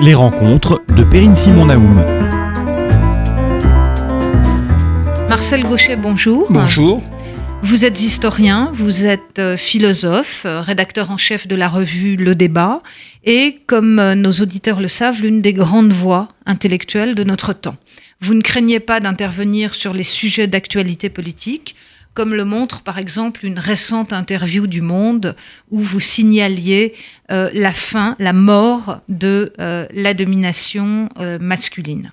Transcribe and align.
Les 0.00 0.14
rencontres 0.14 0.82
de 0.96 1.04
Perrine 1.04 1.36
Simon 1.36 1.66
Naoum. 1.66 2.04
Marcel 5.28 5.62
Gauchet, 5.62 5.96
bonjour. 5.96 6.46
Bonjour. 6.50 7.00
Vous 7.62 7.84
êtes 7.84 8.02
historien, 8.02 8.70
vous 8.74 9.06
êtes 9.06 9.38
euh, 9.38 9.56
philosophe, 9.56 10.44
euh, 10.46 10.60
rédacteur 10.60 11.10
en 11.10 11.16
chef 11.16 11.46
de 11.46 11.54
la 11.54 11.68
revue 11.68 12.16
Le 12.16 12.34
Débat 12.34 12.82
et, 13.24 13.60
comme 13.66 13.98
euh, 13.98 14.14
nos 14.14 14.32
auditeurs 14.32 14.80
le 14.80 14.88
savent, 14.88 15.22
l'une 15.22 15.40
des 15.40 15.54
grandes 15.54 15.92
voix 15.92 16.28
intellectuelles 16.44 17.14
de 17.14 17.24
notre 17.24 17.52
temps. 17.52 17.76
Vous 18.20 18.34
ne 18.34 18.42
craignez 18.42 18.80
pas 18.80 19.00
d'intervenir 19.00 19.74
sur 19.74 19.94
les 19.94 20.04
sujets 20.04 20.46
d'actualité 20.46 21.08
politique, 21.08 21.76
comme 22.14 22.34
le 22.34 22.44
montre 22.44 22.82
par 22.82 22.98
exemple 22.98 23.44
une 23.44 23.58
récente 23.58 24.12
interview 24.12 24.66
du 24.66 24.80
Monde 24.80 25.36
où 25.70 25.80
vous 25.80 26.00
signaliez 26.00 26.94
la 27.28 27.72
fin, 27.72 28.16
la 28.18 28.32
mort 28.32 29.00
de 29.08 29.52
la 29.58 30.14
domination 30.14 31.08
masculine. 31.40 32.12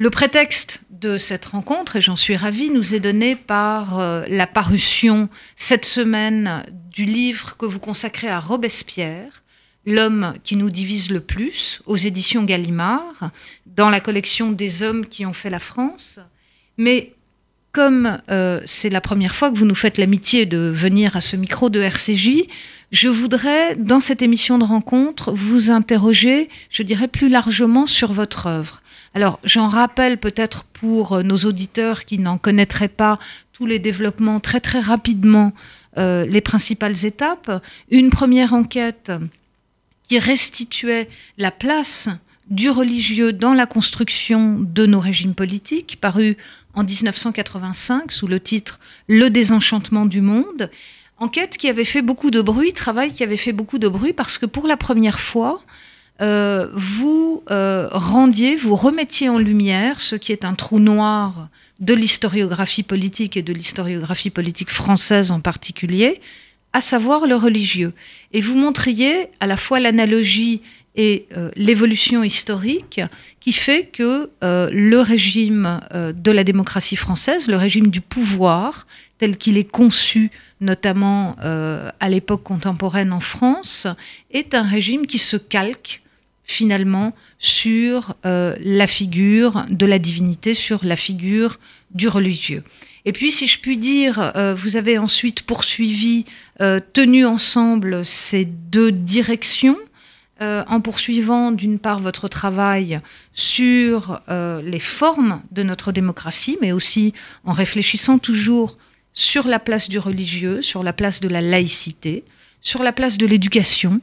Le 0.00 0.10
prétexte 0.10 0.82
de 0.90 1.18
cette 1.18 1.44
rencontre, 1.44 1.96
et 1.96 2.00
j'en 2.00 2.14
suis 2.14 2.36
ravie, 2.36 2.70
nous 2.70 2.94
est 2.94 3.00
donné 3.00 3.34
par 3.34 3.98
euh, 3.98 4.24
la 4.28 4.46
parution 4.46 5.28
cette 5.56 5.84
semaine 5.84 6.64
du 6.92 7.04
livre 7.04 7.56
que 7.56 7.66
vous 7.66 7.80
consacrez 7.80 8.28
à 8.28 8.40
Robespierre, 8.40 9.42
L'homme 9.86 10.34
qui 10.44 10.56
nous 10.56 10.68
divise 10.68 11.10
le 11.10 11.20
plus, 11.20 11.80
aux 11.86 11.96
éditions 11.96 12.44
Gallimard, 12.44 13.30
dans 13.64 13.88
la 13.88 14.00
collection 14.00 14.52
des 14.52 14.82
hommes 14.82 15.06
qui 15.06 15.24
ont 15.24 15.32
fait 15.32 15.48
la 15.48 15.60
France. 15.60 16.18
Mais 16.76 17.14
comme 17.72 18.18
euh, 18.30 18.60
c'est 18.64 18.90
la 18.90 19.00
première 19.00 19.34
fois 19.34 19.50
que 19.50 19.56
vous 19.56 19.66
nous 19.66 19.74
faites 19.74 19.98
l'amitié 19.98 20.46
de 20.46 20.58
venir 20.58 21.16
à 21.16 21.20
ce 21.20 21.36
micro 21.36 21.70
de 21.70 21.80
RCJ, 21.80 22.44
je 22.90 23.08
voudrais, 23.08 23.76
dans 23.76 24.00
cette 24.00 24.22
émission 24.22 24.58
de 24.58 24.64
rencontre, 24.64 25.32
vous 25.32 25.70
interroger, 25.70 26.48
je 26.70 26.82
dirais 26.82 27.08
plus 27.08 27.28
largement, 27.28 27.86
sur 27.86 28.12
votre 28.12 28.46
œuvre. 28.46 28.82
Alors, 29.14 29.38
j'en 29.44 29.68
rappelle 29.68 30.18
peut-être 30.18 30.64
pour 30.64 31.12
euh, 31.12 31.22
nos 31.22 31.36
auditeurs 31.38 32.04
qui 32.04 32.18
n'en 32.18 32.38
connaîtraient 32.38 32.88
pas 32.88 33.18
tous 33.52 33.66
les 33.66 33.78
développements 33.78 34.40
très 34.40 34.60
très 34.60 34.80
rapidement, 34.80 35.52
euh, 35.98 36.24
les 36.26 36.40
principales 36.40 37.04
étapes. 37.04 37.62
Une 37.90 38.10
première 38.10 38.52
enquête 38.52 39.12
qui 40.08 40.18
restituait 40.18 41.08
la 41.36 41.50
place 41.50 42.08
du 42.48 42.70
religieux 42.70 43.32
dans 43.32 43.52
la 43.52 43.66
construction 43.66 44.58
de 44.58 44.86
nos 44.86 45.00
régimes 45.00 45.34
politiques, 45.34 45.98
parue 46.00 46.36
en 46.78 46.84
1985 46.84 48.12
sous 48.12 48.28
le 48.28 48.38
titre 48.38 48.78
Le 49.08 49.30
désenchantement 49.30 50.06
du 50.06 50.20
monde. 50.20 50.70
Enquête 51.18 51.58
qui 51.58 51.68
avait 51.68 51.84
fait 51.84 52.02
beaucoup 52.02 52.30
de 52.30 52.40
bruit, 52.40 52.72
travail 52.72 53.10
qui 53.10 53.24
avait 53.24 53.36
fait 53.36 53.52
beaucoup 53.52 53.78
de 53.78 53.88
bruit 53.88 54.12
parce 54.12 54.38
que 54.38 54.46
pour 54.46 54.68
la 54.68 54.76
première 54.76 55.18
fois, 55.18 55.60
euh, 56.22 56.68
vous 56.74 57.42
euh, 57.50 57.88
rendiez, 57.90 58.54
vous 58.54 58.76
remettiez 58.76 59.28
en 59.28 59.38
lumière 59.38 60.00
ce 60.00 60.14
qui 60.14 60.30
est 60.30 60.44
un 60.44 60.54
trou 60.54 60.78
noir 60.78 61.48
de 61.80 61.94
l'historiographie 61.94 62.84
politique 62.84 63.36
et 63.36 63.42
de 63.42 63.52
l'historiographie 63.52 64.30
politique 64.30 64.70
française 64.70 65.32
en 65.32 65.40
particulier, 65.40 66.20
à 66.72 66.80
savoir 66.80 67.26
le 67.26 67.34
religieux. 67.34 67.92
Et 68.32 68.40
vous 68.40 68.56
montriez 68.56 69.28
à 69.40 69.48
la 69.48 69.56
fois 69.56 69.80
l'analogie 69.80 70.62
et 70.98 71.26
euh, 71.36 71.50
l'évolution 71.56 72.22
historique 72.22 73.00
qui 73.40 73.52
fait 73.52 73.86
que 73.86 74.28
le 74.42 75.00
régime 75.00 75.80
de 75.94 76.30
la 76.30 76.44
démocratie 76.44 76.96
française, 76.96 77.48
le 77.48 77.56
régime 77.56 77.88
du 77.88 78.02
pouvoir, 78.02 78.86
tel 79.16 79.38
qu'il 79.38 79.56
est 79.56 79.70
conçu 79.70 80.30
notamment 80.60 81.36
à 81.38 82.08
l'époque 82.10 82.42
contemporaine 82.42 83.12
en 83.12 83.20
France, 83.20 83.86
est 84.32 84.54
un 84.54 84.64
régime 84.64 85.06
qui 85.06 85.18
se 85.18 85.38
calque 85.38 86.02
finalement 86.48 87.14
sur 87.38 88.14
euh, 88.24 88.56
la 88.60 88.86
figure 88.86 89.66
de 89.68 89.86
la 89.86 89.98
divinité, 89.98 90.54
sur 90.54 90.82
la 90.82 90.96
figure 90.96 91.60
du 91.92 92.08
religieux. 92.08 92.64
Et 93.04 93.12
puis, 93.12 93.30
si 93.30 93.46
je 93.46 93.60
puis 93.60 93.76
dire, 93.76 94.32
euh, 94.34 94.54
vous 94.54 94.76
avez 94.76 94.98
ensuite 94.98 95.42
poursuivi, 95.42 96.24
euh, 96.60 96.80
tenu 96.92 97.26
ensemble 97.26 98.04
ces 98.04 98.46
deux 98.46 98.90
directions, 98.90 99.78
en 100.40 100.80
poursuivant 100.80 101.50
d'une 101.50 101.80
part 101.80 101.98
votre 101.98 102.28
travail 102.28 103.00
sur 103.34 104.20
les 104.28 104.78
formes 104.78 105.42
de 105.50 105.64
notre 105.64 105.90
démocratie, 105.90 106.58
mais 106.60 106.70
aussi 106.70 107.12
en 107.44 107.52
réfléchissant 107.52 108.18
toujours 108.18 108.78
sur 109.14 109.48
la 109.48 109.58
place 109.58 109.88
du 109.88 109.98
religieux, 109.98 110.62
sur 110.62 110.84
la 110.84 110.92
place 110.92 111.20
de 111.20 111.28
la 111.28 111.40
laïcité, 111.40 112.22
sur 112.62 112.84
la 112.84 112.92
place 112.92 113.18
de 113.18 113.26
l'éducation, 113.26 114.00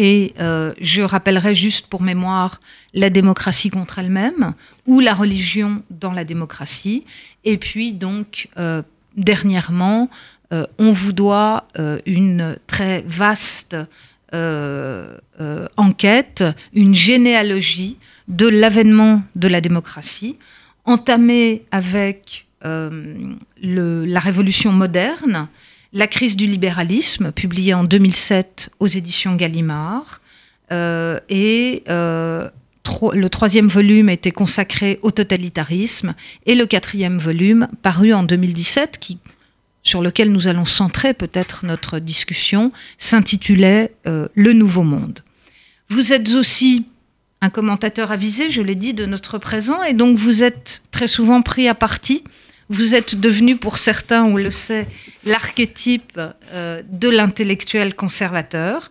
et 0.00 0.32
euh, 0.38 0.72
je 0.80 1.02
rappellerai 1.02 1.56
juste 1.56 1.88
pour 1.88 2.02
mémoire 2.02 2.60
la 2.94 3.10
démocratie 3.10 3.68
contre 3.68 3.98
elle-même 3.98 4.54
ou 4.86 5.00
la 5.00 5.12
religion 5.12 5.82
dans 5.90 6.12
la 6.12 6.22
démocratie. 6.22 7.04
Et 7.42 7.58
puis 7.58 7.90
donc, 7.90 8.48
euh, 8.58 8.82
dernièrement, 9.16 10.08
euh, 10.52 10.66
on 10.78 10.92
vous 10.92 11.12
doit 11.12 11.66
une 12.06 12.56
très 12.68 13.02
vaste 13.08 13.76
enquête, 14.32 16.44
une 16.74 16.94
généalogie 16.94 17.96
de 18.28 18.46
l'avènement 18.46 19.22
de 19.34 19.48
la 19.48 19.60
démocratie, 19.60 20.36
entamée 20.84 21.64
avec 21.70 22.46
le, 22.62 24.04
la 24.04 24.20
révolution 24.20 24.72
moderne 24.72 25.48
la 25.92 26.06
crise 26.06 26.36
du 26.36 26.46
libéralisme, 26.46 27.32
publiée 27.32 27.74
en 27.74 27.84
2007 27.84 28.70
aux 28.78 28.86
éditions 28.86 29.36
Gallimard. 29.36 30.20
Euh, 30.70 31.18
et 31.30 31.82
euh, 31.88 32.48
le 33.12 33.28
troisième 33.28 33.68
volume 33.68 34.10
était 34.10 34.30
consacré 34.30 34.98
au 35.02 35.10
totalitarisme. 35.10 36.14
Et 36.46 36.54
le 36.54 36.66
quatrième 36.66 37.18
volume, 37.18 37.68
paru 37.82 38.12
en 38.12 38.22
2017, 38.22 38.98
qui, 38.98 39.18
sur 39.88 40.02
lequel 40.02 40.30
nous 40.30 40.46
allons 40.46 40.64
centrer 40.64 41.14
peut-être 41.14 41.64
notre 41.64 41.98
discussion, 41.98 42.72
s'intitulait 42.98 43.92
euh, 44.06 44.28
Le 44.34 44.52
Nouveau 44.52 44.82
Monde. 44.82 45.20
Vous 45.88 46.12
êtes 46.12 46.28
aussi 46.34 46.86
un 47.40 47.50
commentateur 47.50 48.12
avisé, 48.12 48.50
je 48.50 48.62
l'ai 48.62 48.74
dit, 48.74 48.94
de 48.94 49.06
notre 49.06 49.38
présent, 49.38 49.82
et 49.82 49.94
donc 49.94 50.16
vous 50.16 50.42
êtes 50.42 50.82
très 50.90 51.08
souvent 51.08 51.42
pris 51.42 51.68
à 51.68 51.74
partie 51.74 52.22
vous 52.68 52.94
êtes 52.94 53.18
devenu, 53.18 53.56
pour 53.56 53.78
certains, 53.78 54.24
on 54.24 54.36
le 54.36 54.50
sait, 54.50 54.86
l'archétype 55.24 56.20
euh, 56.52 56.82
de 56.90 57.08
l'intellectuel 57.08 57.94
conservateur. 57.94 58.90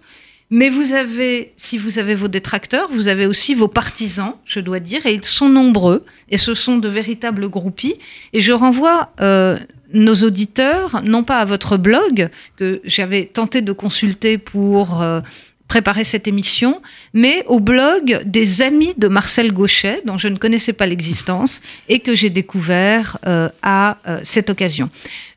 Mais 0.50 0.70
vous 0.70 0.94
avez, 0.94 1.54
si 1.58 1.78
vous 1.78 2.00
avez 2.00 2.16
vos 2.16 2.30
détracteurs, 2.30 2.90
vous 2.90 3.10
avez 3.10 3.26
aussi 3.26 3.54
vos 3.54 3.68
partisans, 3.68 4.34
je 4.46 4.62
dois 4.62 4.80
dire, 4.80 5.06
et 5.06 5.14
ils 5.14 5.26
sont 5.26 5.50
nombreux, 5.50 6.06
et 6.30 6.38
ce 6.38 6.54
sont 6.54 6.78
de 6.78 6.88
véritables 6.88 7.50
groupies. 7.50 7.96
Et 8.34 8.42
je 8.42 8.54
renvoie 8.54 9.12
euh, 9.20 9.60
nos 9.94 10.16
auditeurs, 10.16 11.02
non 11.04 11.24
pas 11.24 11.40
à 11.40 11.46
votre 11.46 11.78
blog, 11.78 12.30
que 12.58 12.82
j'avais 12.84 13.26
tenté 13.26 13.62
de 13.62 13.72
consulter 13.72 14.38
pour 14.38 15.02
euh, 15.02 15.22
préparer 15.68 16.04
cette 16.04 16.28
émission, 16.28 16.82
mais 17.14 17.44
au 17.48 17.60
blog 17.60 18.22
des 18.26 18.62
amis 18.62 18.94
de 18.98 19.08
Marcel 19.08 19.52
Gauchet, 19.52 20.02
dont 20.06 20.18
je 20.18 20.28
ne 20.28 20.38
connaissais 20.38 20.74
pas 20.74 20.86
l'existence 20.86 21.62
et 21.90 22.00
que 22.00 22.16
j'ai 22.16 22.30
découvert 22.30 23.18
euh, 23.26 23.50
à 23.62 23.98
euh, 24.08 24.20
cette 24.24 24.50
occasion. 24.50 24.90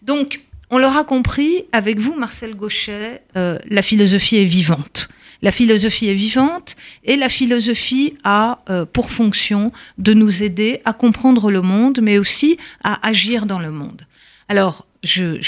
Donc, 0.02 0.40
on 0.70 0.78
l'aura 0.78 1.04
compris, 1.04 1.64
avec 1.72 1.98
vous, 1.98 2.14
Marcel 2.14 2.54
Gauchet, 2.54 3.22
la 3.34 3.82
philosophie 3.82 4.36
est 4.36 4.44
vivante. 4.44 5.08
La 5.42 5.50
philosophie 5.50 6.06
est 6.06 6.14
vivante 6.14 6.76
et 7.02 7.16
la 7.16 7.28
philosophie 7.28 8.14
a 8.22 8.60
pour 8.92 9.10
fonction 9.10 9.72
de 9.98 10.14
nous 10.14 10.44
aider 10.44 10.80
à 10.84 10.92
comprendre 10.92 11.50
le 11.50 11.60
monde, 11.60 11.98
mais 12.00 12.18
aussi 12.18 12.56
à 12.84 13.04
agir 13.04 13.46
dans 13.46 13.58
le 13.58 13.72
monde. 13.72 14.06
Alors, 14.50 14.84
je, 15.04 15.38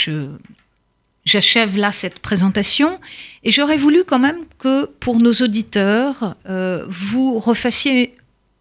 J'achève 1.24 1.76
là 1.76 1.90
cette 1.90 2.20
présentation 2.20 3.00
et 3.42 3.50
j'aurais 3.50 3.76
voulu 3.76 4.04
quand 4.04 4.20
même 4.20 4.38
que 4.60 4.86
pour 5.00 5.18
nos 5.18 5.32
auditeurs, 5.32 6.36
euh, 6.48 6.84
vous 6.88 7.40
refassiez, 7.40 8.14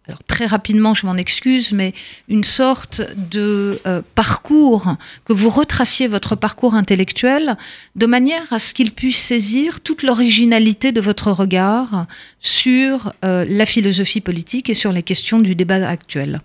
alors 0.08 0.24
très 0.24 0.46
rapidement, 0.46 0.94
je 0.94 1.06
m'en 1.06 1.14
excuse, 1.14 1.70
mais 1.70 1.94
une 2.28 2.42
sorte 2.42 3.02
de 3.30 3.80
euh, 3.86 4.02
parcours, 4.16 4.96
que 5.24 5.32
vous 5.32 5.48
retraciez 5.48 6.08
votre 6.08 6.34
parcours 6.34 6.74
intellectuel 6.74 7.56
de 7.94 8.06
manière 8.06 8.52
à 8.52 8.58
ce 8.58 8.74
qu'ils 8.74 8.92
puissent 8.92 9.22
saisir 9.22 9.80
toute 9.80 10.02
l'originalité 10.02 10.90
de 10.90 11.00
votre 11.00 11.30
regard 11.30 12.06
sur 12.40 13.12
euh, 13.24 13.44
la 13.48 13.64
philosophie 13.64 14.20
politique 14.20 14.68
et 14.68 14.74
sur 14.74 14.90
les 14.90 15.04
questions 15.04 15.38
du 15.38 15.54
débat 15.54 15.88
actuel. 15.88 16.40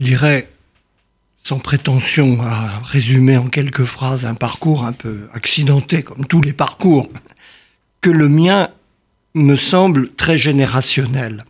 Dirais 0.00 0.50
sans 1.42 1.58
prétention 1.60 2.42
à 2.42 2.80
résumer 2.80 3.36
en 3.36 3.46
quelques 3.46 3.84
phrases 3.84 4.24
un 4.26 4.34
parcours 4.34 4.84
un 4.84 4.92
peu 4.92 5.28
accidenté, 5.32 6.02
comme 6.02 6.26
tous 6.26 6.40
les 6.40 6.52
parcours, 6.52 7.08
que 8.00 8.10
le 8.10 8.28
mien 8.28 8.70
me 9.34 9.56
semble 9.56 10.12
très 10.14 10.36
générationnel. 10.36 11.44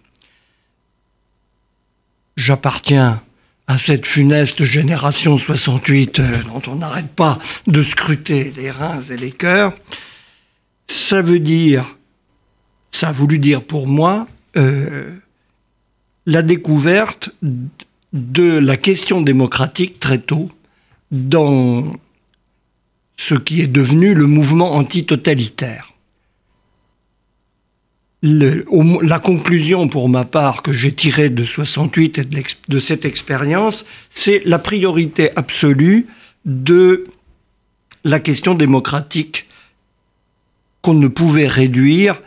J'appartiens 2.36 3.22
à 3.66 3.78
cette 3.78 4.06
funeste 4.06 4.64
génération 4.64 5.38
68 5.38 6.20
euh, 6.20 6.42
dont 6.42 6.62
on 6.66 6.76
n'arrête 6.76 7.12
pas 7.14 7.38
de 7.66 7.82
scruter 7.82 8.52
les 8.54 8.70
reins 8.70 9.02
et 9.02 9.16
les 9.16 9.32
cœurs. 9.32 9.74
Ça 10.88 11.22
veut 11.22 11.40
dire 11.40 11.96
ça 12.96 13.08
a 13.08 13.12
voulu 13.12 13.38
dire 13.38 13.62
pour 13.62 13.86
moi 13.86 14.26
euh, 14.56 15.16
la 16.24 16.40
découverte 16.42 17.30
de 18.16 18.58
la 18.58 18.76
question 18.76 19.20
démocratique 19.20 20.00
très 20.00 20.18
tôt 20.18 20.50
dans 21.10 21.92
ce 23.16 23.34
qui 23.34 23.60
est 23.60 23.66
devenu 23.66 24.14
le 24.14 24.26
mouvement 24.26 24.74
antitotalitaire. 24.74 25.92
La 28.22 29.18
conclusion 29.18 29.88
pour 29.88 30.08
ma 30.08 30.24
part 30.24 30.62
que 30.62 30.72
j'ai 30.72 30.92
tirée 30.92 31.30
de 31.30 31.44
68 31.44 32.18
et 32.18 32.24
de, 32.24 32.42
de 32.68 32.80
cette 32.80 33.04
expérience, 33.04 33.86
c'est 34.10 34.42
la 34.44 34.58
priorité 34.58 35.30
absolue 35.36 36.06
de 36.44 37.04
la 38.04 38.18
question 38.18 38.54
démocratique 38.54 39.46
qu'on 40.82 40.94
ne 40.94 41.08
pouvait 41.08 41.48
réduire 41.48 42.20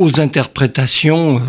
aux 0.00 0.20
interprétations 0.20 1.36
euh, 1.36 1.40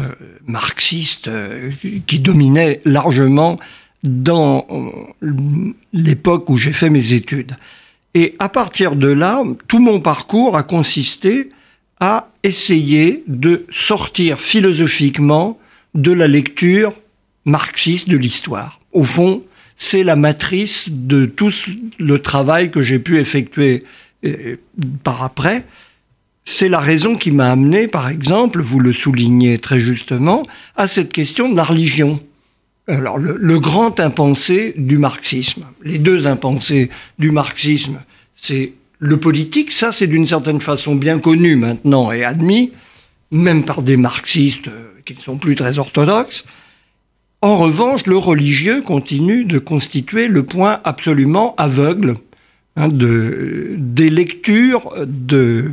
marxistes 0.46 1.28
euh, 1.28 1.72
qui 2.06 2.20
dominaient 2.20 2.82
largement 2.86 3.58
dans 4.04 4.66
euh, 5.22 5.74
l'époque 5.94 6.50
où 6.50 6.58
j'ai 6.58 6.74
fait 6.74 6.90
mes 6.90 7.14
études. 7.14 7.56
Et 8.14 8.36
à 8.40 8.50
partir 8.50 8.96
de 8.96 9.08
là, 9.08 9.44
tout 9.68 9.80
mon 9.80 10.00
parcours 10.00 10.58
a 10.58 10.64
consisté 10.64 11.52
à 12.00 12.30
essayer 12.44 13.24
de 13.28 13.66
sortir 13.70 14.42
philosophiquement 14.42 15.60
de 15.94 16.12
la 16.12 16.28
lecture 16.28 16.94
marxiste 17.46 18.10
de 18.10 18.18
l'histoire. 18.18 18.80
Au 18.92 19.04
fond, 19.04 19.44
c'est 19.78 20.04
la 20.04 20.16
matrice 20.16 20.90
de 20.90 21.26
tout 21.26 21.52
le 22.00 22.20
travail 22.20 22.72
que 22.72 22.82
j'ai 22.82 23.00
pu 23.00 23.20
effectuer 23.20 23.84
euh, 24.26 24.58
par 25.04 25.24
après. 25.24 25.66
C'est 26.44 26.70
la 26.70 26.80
raison 26.80 27.16
qui 27.16 27.32
m'a 27.32 27.52
amené, 27.52 27.88
par 27.88 28.10
exemple, 28.10 28.62
vous 28.62 28.80
le 28.80 28.94
soulignez 28.94 29.60
très 29.60 29.80
justement, 29.80 30.44
à 30.76 30.88
cette 30.88 31.14
question 31.14 31.50
de 31.50 31.56
la 31.56 31.64
religion. 31.64 32.22
Alors, 32.88 33.20
le, 33.20 33.60
grand 33.60 34.00
impensé 34.00 34.74
du 34.76 34.98
marxisme, 34.98 35.66
les 35.84 36.00
deux 36.00 36.28
impensés 36.28 36.90
du 37.20 37.32
marxisme, 37.32 38.02
c'est 38.36 38.74
le 39.00 39.18
politique, 39.18 39.72
ça 39.72 39.92
c'est 39.92 40.08
d'une 40.08 40.26
certaine 40.26 40.62
façon 40.62 40.96
bien 40.96 41.20
connu 41.20 41.56
maintenant 41.56 42.12
et 42.12 42.24
admis, 42.24 42.72
même 43.30 43.64
par 43.66 43.82
des 43.82 43.98
marxistes 43.98 44.68
euh, 44.68 44.94
qui 45.06 45.16
ne 45.16 45.22
sont 45.22 45.38
plus 45.38 45.56
très 45.56 45.80
orthodoxes. 45.80 46.44
En 47.42 47.58
revanche, 47.58 48.06
le 48.06 48.18
religieux 48.18 48.82
continue 48.82 49.46
de 49.46 49.58
constituer 49.58 50.28
le 50.28 50.44
point 50.44 50.80
absolument 50.84 51.56
aveugle 51.58 52.16
hein, 52.76 52.88
de, 52.88 53.76
des 53.78 54.10
lectures 54.10 54.94
de, 55.06 55.72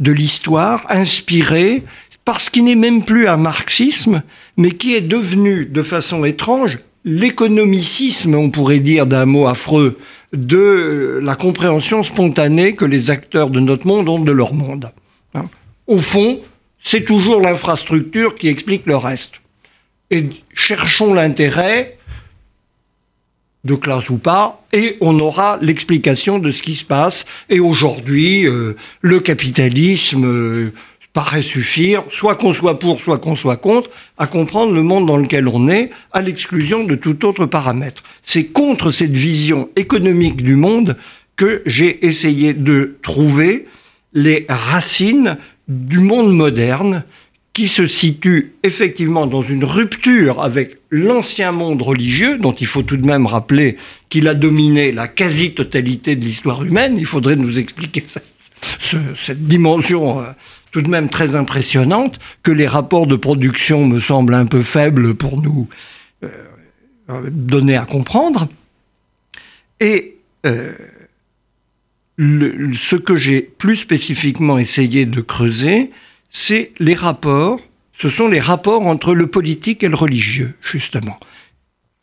de 0.00 0.12
l'histoire 0.12 0.86
inspirées 0.90 1.84
par 2.26 2.40
ce 2.40 2.50
qui 2.50 2.62
n'est 2.62 2.74
même 2.74 3.04
plus 3.04 3.28
un 3.28 3.36
marxisme, 3.36 4.22
mais 4.56 4.70
qui 4.70 4.94
est 4.94 5.00
devenu 5.00 5.66
de 5.66 5.82
façon 5.82 6.24
étrange 6.24 6.78
l'économicisme, 7.04 8.34
on 8.34 8.50
pourrait 8.50 8.80
dire 8.80 9.06
d'un 9.06 9.26
mot 9.26 9.46
affreux, 9.46 9.98
de 10.32 11.20
la 11.22 11.36
compréhension 11.36 12.02
spontanée 12.02 12.74
que 12.74 12.84
les 12.84 13.10
acteurs 13.10 13.48
de 13.48 13.60
notre 13.60 13.86
monde 13.86 14.08
ont 14.08 14.18
de 14.18 14.32
leur 14.32 14.52
monde. 14.52 14.90
Hein. 15.34 15.44
Au 15.86 15.98
fond, 15.98 16.40
c'est 16.82 17.04
toujours 17.04 17.40
l'infrastructure 17.40 18.34
qui 18.34 18.48
explique 18.48 18.86
le 18.86 18.96
reste. 18.96 19.34
Et 20.10 20.28
cherchons 20.52 21.14
l'intérêt, 21.14 21.96
de 23.64 23.74
classe 23.74 24.10
ou 24.10 24.18
pas, 24.18 24.64
et 24.72 24.96
on 25.00 25.18
aura 25.18 25.58
l'explication 25.60 26.38
de 26.38 26.52
ce 26.52 26.62
qui 26.62 26.76
se 26.76 26.84
passe. 26.84 27.26
Et 27.50 27.60
aujourd'hui, 27.60 28.46
euh, 28.46 28.76
le 29.00 29.20
capitalisme 29.20 30.24
euh, 30.24 30.72
paraît 31.16 31.40
suffire, 31.40 32.04
soit 32.10 32.34
qu'on 32.34 32.52
soit 32.52 32.78
pour, 32.78 33.00
soit 33.00 33.16
qu'on 33.16 33.36
soit 33.36 33.56
contre, 33.56 33.88
à 34.18 34.26
comprendre 34.26 34.74
le 34.74 34.82
monde 34.82 35.06
dans 35.06 35.16
lequel 35.16 35.48
on 35.48 35.66
est, 35.66 35.88
à 36.12 36.20
l'exclusion 36.20 36.84
de 36.84 36.94
tout 36.94 37.24
autre 37.24 37.46
paramètre. 37.46 38.02
C'est 38.22 38.48
contre 38.48 38.90
cette 38.90 39.16
vision 39.16 39.70
économique 39.76 40.42
du 40.42 40.56
monde 40.56 40.98
que 41.36 41.62
j'ai 41.64 42.04
essayé 42.04 42.52
de 42.52 42.98
trouver 43.00 43.66
les 44.12 44.44
racines 44.50 45.38
du 45.68 46.00
monde 46.00 46.36
moderne 46.36 47.02
qui 47.54 47.66
se 47.66 47.86
situe 47.86 48.52
effectivement 48.62 49.26
dans 49.26 49.40
une 49.40 49.64
rupture 49.64 50.42
avec 50.42 50.76
l'ancien 50.90 51.50
monde 51.50 51.80
religieux, 51.80 52.36
dont 52.36 52.52
il 52.52 52.66
faut 52.66 52.82
tout 52.82 52.98
de 52.98 53.06
même 53.06 53.24
rappeler 53.24 53.78
qu'il 54.10 54.28
a 54.28 54.34
dominé 54.34 54.92
la 54.92 55.08
quasi-totalité 55.08 56.14
de 56.14 56.26
l'histoire 56.26 56.62
humaine. 56.62 56.96
Il 56.98 57.06
faudrait 57.06 57.36
nous 57.36 57.58
expliquer 57.58 58.02
ça 58.06 58.20
cette 59.16 59.46
dimension 59.46 60.20
euh, 60.20 60.24
tout 60.76 60.82
de 60.82 60.90
même 60.90 61.08
très 61.08 61.36
impressionnante, 61.36 62.18
que 62.42 62.50
les 62.50 62.66
rapports 62.66 63.06
de 63.06 63.16
production 63.16 63.86
me 63.86 63.98
semblent 63.98 64.34
un 64.34 64.44
peu 64.44 64.62
faibles 64.62 65.14
pour 65.14 65.40
nous 65.40 65.70
euh, 66.22 66.28
euh, 67.08 67.30
donner 67.30 67.78
à 67.78 67.86
comprendre. 67.86 68.46
Et 69.80 70.18
ce 72.18 72.94
que 72.94 73.16
j'ai 73.16 73.40
plus 73.40 73.76
spécifiquement 73.76 74.58
essayé 74.58 75.06
de 75.06 75.22
creuser, 75.22 75.92
c'est 76.28 76.72
les 76.78 76.94
rapports, 76.94 77.58
ce 77.98 78.10
sont 78.10 78.28
les 78.28 78.40
rapports 78.40 78.86
entre 78.86 79.14
le 79.14 79.28
politique 79.28 79.82
et 79.82 79.88
le 79.88 79.94
religieux, 79.94 80.52
justement. 80.60 81.18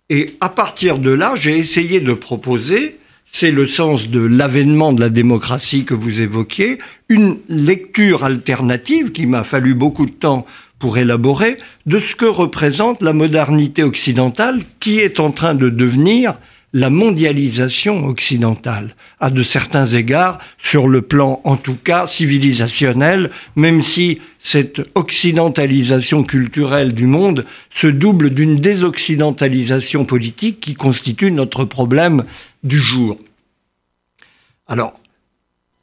Et 0.10 0.26
à 0.42 0.50
partir 0.50 0.98
de 0.98 1.12
là, 1.12 1.36
j'ai 1.36 1.60
essayé 1.60 2.00
de 2.00 2.14
proposer 2.14 2.98
c'est 3.26 3.52
le 3.52 3.68
sens 3.68 4.10
de 4.10 4.20
l'avènement 4.20 4.94
de 4.94 5.02
la 5.02 5.10
démocratie 5.10 5.86
que 5.86 5.94
vous 5.94 6.22
évoquiez, 6.22 6.78
une 7.10 7.38
lecture 7.50 8.24
alternative 8.24 9.12
qui 9.12 9.26
m'a 9.26 9.44
fallu 9.44 9.74
beaucoup 9.74 10.06
de 10.06 10.12
temps 10.12 10.46
pour 10.80 10.98
élaborer 10.98 11.58
de 11.86 12.00
ce 12.00 12.16
que 12.16 12.26
représente 12.26 13.02
la 13.02 13.14
modernité 13.14 13.84
occidentale 13.84 14.62
qui 14.80 15.00
est 15.00 15.20
en 15.20 15.32
train 15.32 15.56
de 15.56 15.70
devenir 15.70 16.36
la 16.74 16.90
mondialisation 16.90 18.08
occidentale, 18.08 18.96
à 19.20 19.30
de 19.30 19.44
certains 19.44 19.86
égards, 19.86 20.40
sur 20.58 20.88
le 20.88 21.04
plan 21.04 21.40
en 21.44 21.56
tout 21.56 21.76
cas 21.76 22.08
civilisationnel, 22.08 23.30
même 23.56 23.84
si 23.84 24.20
cette 24.40 24.82
occidentalisation 24.96 26.24
culturelle 26.24 26.94
du 26.94 27.06
monde 27.06 27.46
se 27.70 27.88
double 27.88 28.32
d'une 28.32 28.56
désoccidentalisation 28.56 30.04
politique 30.04 30.60
qui 30.60 30.74
constitue 30.74 31.32
notre 31.32 31.64
problème 31.64 32.24
du 32.64 32.78
jour. 32.78 33.18
Alors, 34.68 34.94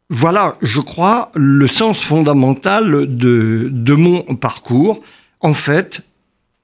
voilà, 0.08 0.56
je 0.60 0.80
crois, 0.80 1.30
le 1.36 1.68
sens 1.68 2.00
fondamental 2.00 3.16
de, 3.16 3.68
de 3.70 3.94
mon 3.94 4.22
parcours. 4.34 5.02
En 5.38 5.54
fait, 5.54 6.02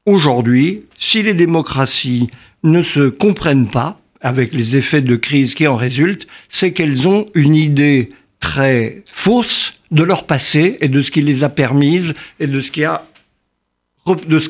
aujourd'hui, 0.05 0.83
si 0.99 1.23
les 1.23 1.35
démocraties 1.35 2.29
ne 2.65 2.83
se 2.83 3.09
comprennent 3.09 3.71
pas, 3.71 4.01
avec 4.27 4.55
les 4.55 4.77
effets 4.77 5.03
de 5.03 5.15
crise 5.15 5.55
qui 5.55 5.69
en 5.69 5.77
résultent, 5.77 6.27
c'est 6.49 6.73
qu'elles 6.73 7.07
ont 7.07 7.29
une 7.35 7.55
idée 7.55 8.11
très 8.41 9.05
fausse 9.07 9.79
de 9.93 10.03
leur 10.03 10.27
passé 10.27 10.79
et 10.81 10.89
de 10.89 11.01
ce 11.01 11.13
qui 11.13 11.23
les 11.23 11.45
a 11.45 11.49
permises 11.49 12.13
et 12.41 12.49
de 12.49 12.61
ce 12.61 12.73
qui 12.73 12.83
a 12.83 13.07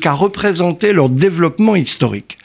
qu'a 0.01 0.13
représenté 0.13 0.93
leur 0.93 1.09
développement 1.09 1.75
historique. 1.75 2.39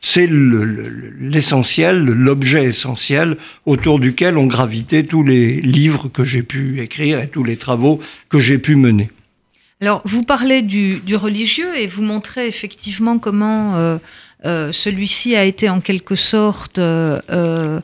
C'est 0.00 0.28
l'essentiel, 0.28 2.02
l'objet 2.04 2.64
essentiel 2.64 3.36
autour 3.64 4.00
duquel 4.00 4.36
ont 4.36 4.46
gravité 4.46 5.06
tous 5.06 5.22
les 5.22 5.60
livres 5.60 6.08
que 6.08 6.24
j'ai 6.24 6.42
pu 6.42 6.80
écrire 6.80 7.20
et 7.20 7.28
tous 7.28 7.44
les 7.44 7.56
travaux 7.56 8.00
que 8.28 8.40
j'ai 8.40 8.58
pu 8.58 8.74
mener. 8.74 9.08
Alors, 9.80 10.02
vous 10.04 10.24
parlez 10.24 10.62
du, 10.62 11.00
religieux 11.14 11.76
et 11.76 11.86
vous 11.86 12.02
montrez 12.02 12.48
effectivement 12.48 13.18
comment 13.18 13.76
euh, 13.76 13.98
celui-ci 14.44 15.36
a 15.36 15.44
été 15.44 15.68
en 15.68 15.80
quelque 15.80 16.14
sorte 16.14 16.78
euh, 16.78 17.80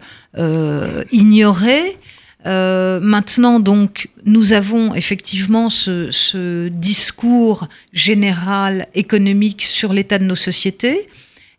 ignoré. 1.12 1.96
maintenant, 2.44 3.60
donc, 3.60 4.08
nous 4.24 4.52
avons 4.52 4.94
effectivement 4.94 5.70
ce, 5.70 6.10
ce 6.10 6.68
discours 6.68 7.68
général 7.92 8.86
économique 8.94 9.62
sur 9.62 9.92
l'état 9.92 10.18
de 10.18 10.24
nos 10.24 10.36
sociétés. 10.36 11.08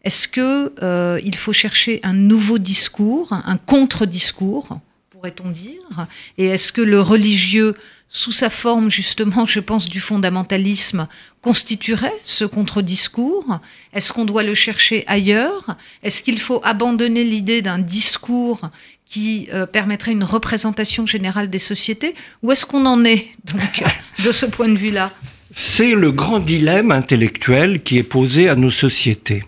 Est-ce 0.03 0.27
qu'il 0.27 0.71
euh, 0.81 1.31
faut 1.35 1.53
chercher 1.53 1.99
un 2.03 2.13
nouveau 2.13 2.57
discours, 2.57 3.33
un 3.33 3.57
contre-discours, 3.57 4.79
pourrait-on 5.09 5.49
dire? 5.49 6.07
Et 6.37 6.45
est-ce 6.45 6.71
que 6.71 6.81
le 6.81 7.01
religieux, 7.01 7.75
sous 8.09 8.31
sa 8.31 8.49
forme 8.49 8.89
justement, 8.89 9.45
je 9.45 9.59
pense, 9.59 9.87
du 9.87 9.99
fondamentalisme, 9.99 11.07
constituerait 11.41 12.19
ce 12.23 12.43
contre-discours? 12.43 13.59
Est-ce 13.93 14.11
qu'on 14.11 14.25
doit 14.25 14.43
le 14.43 14.55
chercher 14.55 15.03
ailleurs? 15.07 15.77
Est-ce 16.03 16.23
qu'il 16.23 16.39
faut 16.39 16.59
abandonner 16.63 17.23
l'idée 17.23 17.61
d'un 17.61 17.79
discours 17.79 18.61
qui 19.05 19.47
euh, 19.53 19.65
permettrait 19.65 20.11
une 20.11 20.23
représentation 20.23 21.05
générale 21.05 21.49
des 21.49 21.59
sociétés? 21.59 22.15
Où 22.41 22.51
est-ce 22.51 22.65
qu'on 22.65 22.85
en 22.87 23.05
est, 23.05 23.27
donc, 23.45 23.83
de 24.25 24.31
ce 24.31 24.47
point 24.47 24.67
de 24.67 24.77
vue-là? 24.77 25.13
C'est 25.51 25.95
le 25.95 26.11
grand 26.11 26.39
dilemme 26.39 26.91
intellectuel 26.91 27.81
qui 27.81 27.97
est 27.97 28.03
posé 28.03 28.49
à 28.49 28.55
nos 28.55 28.71
sociétés. 28.71 29.43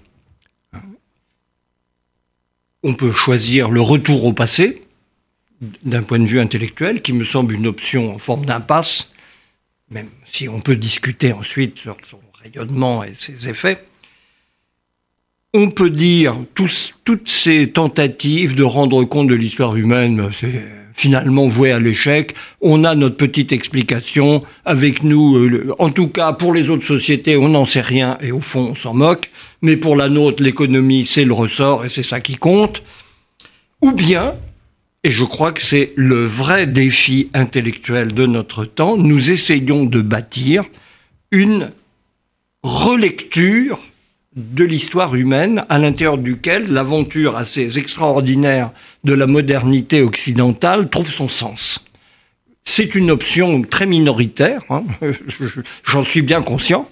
On 2.83 2.95
peut 2.95 3.11
choisir 3.11 3.69
le 3.69 3.81
retour 3.81 4.25
au 4.25 4.33
passé, 4.33 4.81
d'un 5.83 6.03
point 6.03 6.19
de 6.19 6.25
vue 6.25 6.39
intellectuel, 6.39 7.01
qui 7.01 7.13
me 7.13 7.23
semble 7.23 7.53
une 7.53 7.67
option 7.67 8.15
en 8.15 8.17
forme 8.17 8.45
d'impasse, 8.45 9.11
même 9.89 10.09
si 10.25 10.49
on 10.49 10.59
peut 10.59 10.75
discuter 10.75 11.33
ensuite 11.33 11.79
sur 11.79 11.97
son 12.09 12.19
rayonnement 12.41 13.03
et 13.03 13.13
ses 13.15 13.47
effets, 13.49 13.83
on 15.53 15.69
peut 15.69 15.89
dire 15.89 16.37
toutes 16.53 17.29
ces 17.29 17.71
tentatives 17.71 18.55
de 18.55 18.63
rendre 18.63 19.03
compte 19.03 19.27
de 19.27 19.35
l'histoire 19.35 19.75
humaine, 19.75 20.29
c'est 20.31 20.63
finalement 20.93 21.47
voué 21.47 21.71
à 21.71 21.79
l'échec. 21.79 22.35
On 22.61 22.83
a 22.83 22.95
notre 22.95 23.17
petite 23.17 23.51
explication 23.51 24.43
avec 24.65 25.03
nous. 25.03 25.35
Euh, 25.37 25.73
en 25.79 25.89
tout 25.89 26.07
cas, 26.07 26.33
pour 26.33 26.53
les 26.53 26.69
autres 26.69 26.85
sociétés, 26.85 27.37
on 27.37 27.49
n'en 27.49 27.65
sait 27.65 27.81
rien 27.81 28.17
et 28.21 28.31
au 28.31 28.41
fond, 28.41 28.69
on 28.71 28.75
s'en 28.75 28.93
moque. 28.93 29.31
Mais 29.61 29.77
pour 29.77 29.95
la 29.95 30.09
nôtre, 30.09 30.43
l'économie, 30.43 31.05
c'est 31.05 31.25
le 31.25 31.33
ressort 31.33 31.85
et 31.85 31.89
c'est 31.89 32.03
ça 32.03 32.19
qui 32.19 32.35
compte. 32.35 32.83
Ou 33.81 33.91
bien, 33.93 34.35
et 35.03 35.09
je 35.09 35.23
crois 35.23 35.51
que 35.51 35.61
c'est 35.61 35.93
le 35.95 36.25
vrai 36.25 36.67
défi 36.67 37.29
intellectuel 37.33 38.13
de 38.13 38.25
notre 38.25 38.65
temps, 38.65 38.97
nous 38.97 39.31
essayons 39.31 39.85
de 39.85 40.01
bâtir 40.01 40.65
une 41.31 41.71
relecture 42.63 43.79
de 44.35 44.63
l'histoire 44.63 45.15
humaine 45.15 45.65
à 45.69 45.77
l'intérieur 45.77 46.17
duquel 46.17 46.71
l'aventure 46.71 47.35
assez 47.35 47.77
extraordinaire 47.77 48.71
de 49.03 49.13
la 49.13 49.27
modernité 49.27 50.01
occidentale 50.01 50.89
trouve 50.89 51.11
son 51.11 51.27
sens. 51.27 51.85
C'est 52.63 52.95
une 52.95 53.11
option 53.11 53.63
très 53.63 53.87
minoritaire, 53.87 54.61
hein, 54.69 54.83
j'en 55.83 56.05
suis 56.05 56.21
bien 56.21 56.43
conscient, 56.43 56.89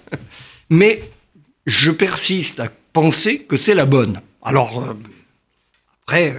mais 0.68 1.00
je 1.64 1.92
persiste 1.92 2.60
à 2.60 2.68
penser 2.92 3.38
que 3.38 3.56
c'est 3.56 3.74
la 3.74 3.86
bonne. 3.86 4.20
Alors, 4.42 4.82
euh, 4.82 4.94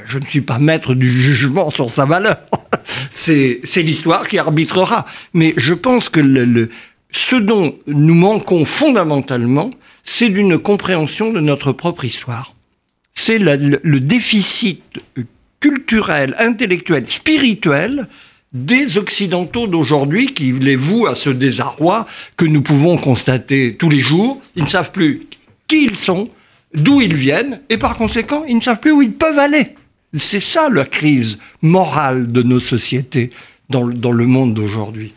je 0.05 0.17
ne 0.17 0.25
suis 0.25 0.41
pas 0.41 0.59
maître 0.59 0.93
du 0.93 1.09
jugement 1.09 1.71
sur 1.71 1.89
sa 1.91 2.05
valeur. 2.05 2.37
c'est 3.09 3.61
l'histoire 3.77 4.27
qui 4.27 4.37
arbitrera. 4.37 5.05
Mais 5.33 5.53
je 5.57 5.73
pense 5.73 6.09
que 6.09 6.19
le, 6.19 6.69
ce 7.11 7.35
dont 7.35 7.75
nous 7.87 8.13
manquons 8.13 8.65
fondamentalement, 8.65 9.71
c'est 10.03 10.29
d'une 10.29 10.57
compréhension 10.57 11.31
de 11.31 11.39
notre 11.39 11.71
propre 11.71 12.05
histoire. 12.05 12.55
C'est 13.13 13.37
le, 13.39 13.99
déficit 13.99 14.83
culturel, 15.59 16.35
intellectuel, 16.39 17.07
spirituel 17.07 18.07
des 18.53 18.97
Occidentaux 18.97 19.67
d'aujourd'hui 19.67 20.33
qui 20.33 20.51
les 20.51 20.75
vouent 20.75 21.07
à 21.07 21.15
ce 21.15 21.29
désarroi 21.29 22.07
que 22.35 22.45
nous 22.45 22.61
pouvons 22.61 22.97
constater 22.97 23.75
tous 23.75 23.89
les 23.89 23.99
jours. 23.99 24.41
Ils 24.55 24.63
ne 24.63 24.69
savent 24.69 24.91
plus 24.91 25.27
qui 25.67 25.83
ils 25.83 25.95
sont, 25.95 26.29
d'où 26.73 27.01
ils 27.01 27.15
viennent, 27.15 27.61
et 27.69 27.77
par 27.77 27.95
conséquent, 27.95 28.43
ils 28.47 28.55
ne 28.55 28.61
savent 28.61 28.79
plus 28.79 28.91
où 28.91 29.01
ils 29.01 29.13
peuvent 29.13 29.39
aller. 29.39 29.75
C'est 30.17 30.39
ça 30.39 30.69
la 30.69 30.85
crise 30.85 31.39
morale 31.61 32.31
de 32.31 32.43
nos 32.43 32.59
sociétés 32.59 33.29
dans 33.69 33.83
le 33.83 34.25
monde 34.25 34.53
d'aujourd'hui. 34.53 35.13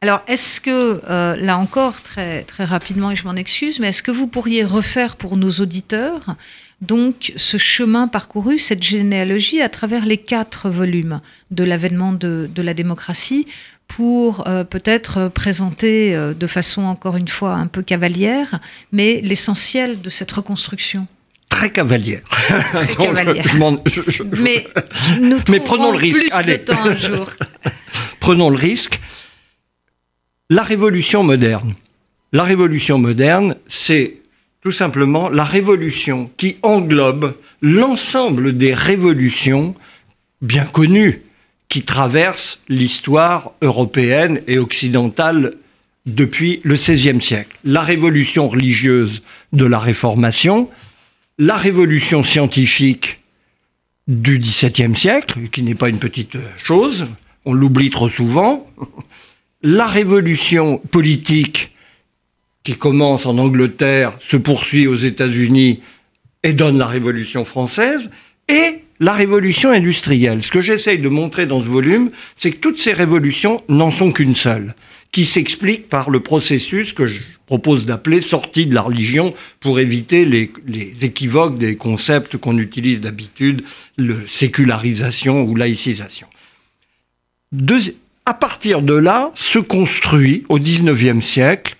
Alors, 0.00 0.22
est-ce 0.28 0.60
que, 0.60 1.00
euh, 1.10 1.34
là 1.34 1.58
encore, 1.58 2.02
très, 2.02 2.44
très 2.44 2.64
rapidement, 2.64 3.10
et 3.10 3.16
je 3.16 3.24
m'en 3.24 3.34
excuse, 3.34 3.80
mais 3.80 3.88
est-ce 3.88 4.04
que 4.04 4.12
vous 4.12 4.28
pourriez 4.28 4.64
refaire 4.64 5.16
pour 5.16 5.36
nos 5.36 5.50
auditeurs 5.50 6.36
donc 6.80 7.32
ce 7.36 7.56
chemin 7.56 8.08
parcouru, 8.08 8.58
cette 8.58 8.82
généalogie 8.82 9.60
à 9.60 9.68
travers 9.68 10.06
les 10.06 10.16
quatre 10.16 10.70
volumes 10.70 11.20
de 11.50 11.64
l'avènement 11.64 12.12
de, 12.12 12.48
la 12.56 12.74
démocratie 12.74 13.46
pour 13.88 14.46
euh, 14.46 14.64
peut-être 14.64 15.28
présenter 15.28 16.14
euh, 16.14 16.34
de 16.34 16.46
façon 16.46 16.82
encore 16.82 17.16
une 17.16 17.28
fois 17.28 17.54
un 17.54 17.66
peu 17.66 17.82
cavalière, 17.82 18.60
mais 18.92 19.20
l'essentiel 19.22 20.00
de 20.00 20.10
cette 20.10 20.30
reconstruction 20.30 21.06
Très 21.48 21.70
cavalière. 21.70 22.20
Très 22.28 22.94
cavalière. 23.06 23.46
mais 24.42 24.68
nous 25.20 25.38
mais 25.48 25.60
prenons 25.60 25.92
le 25.92 25.98
risque. 25.98 26.30
Plus 26.30 26.44
de 26.44 26.56
temps 26.58 26.84
un 26.84 26.96
jour. 26.96 27.30
prenons 28.20 28.50
le 28.50 28.56
risque 28.56 29.00
la 30.50 30.62
révolution 30.62 31.22
moderne. 31.22 31.74
La 32.32 32.42
révolution 32.44 32.98
moderne, 32.98 33.56
c'est 33.68 34.17
tout 34.62 34.72
simplement 34.72 35.28
la 35.28 35.44
révolution 35.44 36.30
qui 36.36 36.56
englobe 36.62 37.36
l'ensemble 37.62 38.56
des 38.56 38.74
révolutions 38.74 39.74
bien 40.42 40.64
connues 40.64 41.22
qui 41.68 41.82
traversent 41.82 42.62
l'histoire 42.68 43.52
européenne 43.62 44.40
et 44.46 44.58
occidentale 44.58 45.54
depuis 46.06 46.60
le 46.64 46.74
XVIe 46.74 47.20
siècle. 47.20 47.58
La 47.64 47.82
révolution 47.82 48.48
religieuse 48.48 49.22
de 49.52 49.66
la 49.66 49.78
Réformation, 49.78 50.70
la 51.38 51.56
révolution 51.56 52.22
scientifique 52.22 53.20
du 54.06 54.38
XVIIe 54.38 54.96
siècle, 54.96 55.48
qui 55.52 55.62
n'est 55.62 55.74
pas 55.74 55.90
une 55.90 55.98
petite 55.98 56.38
chose, 56.56 57.06
on 57.44 57.52
l'oublie 57.52 57.90
trop 57.90 58.08
souvent, 58.08 58.66
la 59.62 59.86
révolution 59.86 60.78
politique 60.78 61.72
qui 62.68 62.76
commence 62.76 63.24
en 63.24 63.38
Angleterre 63.38 64.18
se 64.20 64.36
poursuit 64.36 64.86
aux 64.86 64.94
États-Unis 64.94 65.80
et 66.42 66.52
donne 66.52 66.76
la 66.76 66.84
révolution 66.84 67.46
française, 67.46 68.10
et 68.46 68.84
la 69.00 69.14
révolution 69.14 69.70
industrielle. 69.70 70.42
Ce 70.42 70.50
que 70.50 70.60
j'essaye 70.60 70.98
de 70.98 71.08
montrer 71.08 71.46
dans 71.46 71.62
ce 71.62 71.66
volume, 71.66 72.10
c'est 72.36 72.50
que 72.50 72.58
toutes 72.58 72.78
ces 72.78 72.92
révolutions 72.92 73.62
n'en 73.70 73.90
sont 73.90 74.12
qu'une 74.12 74.34
seule, 74.34 74.74
qui 75.12 75.24
s'explique 75.24 75.88
par 75.88 76.10
le 76.10 76.20
processus 76.20 76.92
que 76.92 77.06
je 77.06 77.22
propose 77.46 77.86
d'appeler 77.86 78.20
sortie 78.20 78.66
de 78.66 78.74
la 78.74 78.82
religion 78.82 79.32
pour 79.60 79.80
éviter 79.80 80.26
les, 80.26 80.52
équivoques 81.00 81.56
des 81.56 81.76
concepts 81.76 82.36
qu'on 82.36 82.58
utilise 82.58 83.00
d'habitude, 83.00 83.62
le 83.96 84.26
sécularisation 84.28 85.40
ou 85.44 85.56
laïcisation. 85.56 86.26
À 88.26 88.34
partir 88.34 88.82
de 88.82 88.92
là 88.92 89.30
se 89.34 89.58
construit 89.58 90.44
au 90.50 90.58
XIXe 90.58 91.24
siècle 91.24 91.77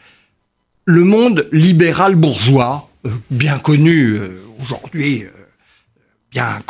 le 0.88 1.04
monde 1.04 1.46
libéral 1.52 2.14
bourgeois, 2.14 2.88
euh, 3.04 3.10
bien 3.30 3.58
connu 3.58 4.14
euh, 4.14 4.40
aujourd'hui, 4.62 5.24
euh, 5.24 5.28
bien 6.32 6.62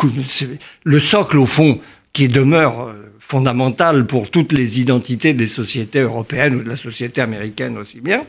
le 0.83 0.99
socle 0.99 1.39
au 1.39 1.47
fond 1.47 1.81
qui 2.13 2.27
demeure 2.27 2.93
fondamental 3.21 4.07
pour 4.07 4.29
toutes 4.29 4.53
les 4.53 4.81
identités 4.81 5.35
des 5.35 5.47
sociétés 5.47 6.01
européennes 6.01 6.57
ou 6.57 6.65
de 6.65 6.69
la 6.69 6.77
société 6.77 7.21
américaine 7.21 7.79
aussi 7.79 8.01
bien. 8.01 8.25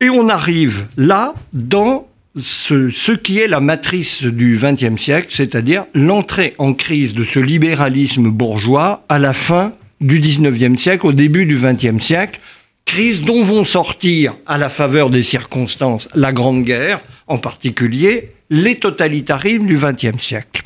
Et 0.00 0.08
on 0.08 0.30
arrive 0.30 0.86
là 0.96 1.34
dans 1.52 2.08
ce, 2.40 3.12
qui 3.12 3.40
est 3.40 3.48
la 3.48 3.60
matrice 3.60 4.22
du 4.22 4.58
XXe 4.58 4.98
siècle, 4.98 5.28
c'est-à-dire 5.28 5.84
l'entrée 5.92 6.54
en 6.56 6.72
crise 6.72 7.12
de 7.12 7.24
ce 7.24 7.40
libéralisme 7.40 8.30
bourgeois 8.30 9.04
à 9.10 9.18
la 9.18 9.34
fin 9.34 9.74
du 10.00 10.18
XIXe 10.18 10.80
siècle, 10.80 11.06
au 11.06 11.12
début 11.12 11.44
du 11.44 11.58
XXe 11.58 12.02
siècle, 12.02 12.40
crise 12.88 13.20
dont 13.20 13.42
vont 13.42 13.66
sortir, 13.66 14.34
à 14.46 14.56
la 14.56 14.70
faveur 14.70 15.10
des 15.10 15.22
circonstances, 15.22 16.08
la 16.14 16.32
Grande 16.32 16.64
Guerre, 16.64 17.00
en 17.26 17.36
particulier, 17.36 18.32
les 18.48 18.76
totalitarismes 18.76 19.66
du 19.66 19.76
XXe 19.76 20.16
siècle. 20.18 20.62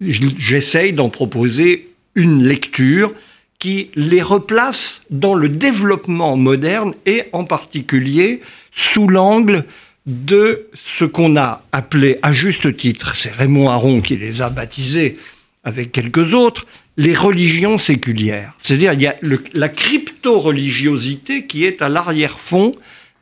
J'essaye 0.00 0.94
d'en 0.94 1.10
proposer 1.10 1.90
une 2.14 2.42
lecture 2.42 3.12
qui 3.58 3.90
les 3.96 4.22
replace 4.22 5.02
dans 5.10 5.34
le 5.34 5.50
développement 5.50 6.38
moderne 6.38 6.94
et 7.04 7.24
en 7.34 7.44
particulier 7.44 8.40
sous 8.72 9.06
l'angle 9.06 9.66
de 10.06 10.68
ce 10.72 11.04
qu'on 11.04 11.36
a 11.36 11.64
appelé 11.70 12.18
à 12.22 12.32
juste 12.32 12.78
titre, 12.78 13.14
c'est 13.14 13.32
Raymond 13.32 13.68
Aron 13.68 14.00
qui 14.00 14.16
les 14.16 14.40
a 14.40 14.48
baptisés 14.48 15.18
avec 15.64 15.92
quelques 15.92 16.32
autres, 16.32 16.64
les 16.96 17.14
religions 17.14 17.78
séculières. 17.78 18.54
C'est-à-dire 18.58 18.92
il 18.94 19.02
y 19.02 19.06
a 19.06 19.16
la 19.52 19.68
crypto-religiosité 19.68 21.46
qui 21.46 21.64
est 21.64 21.82
à 21.82 21.88
l'arrière-fond 21.88 22.74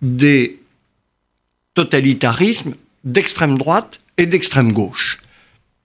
des 0.02 0.60
totalitarismes 1.74 2.74
d'extrême 3.04 3.58
droite 3.58 4.00
et 4.16 4.26
d'extrême 4.26 4.72
gauche. 4.72 5.18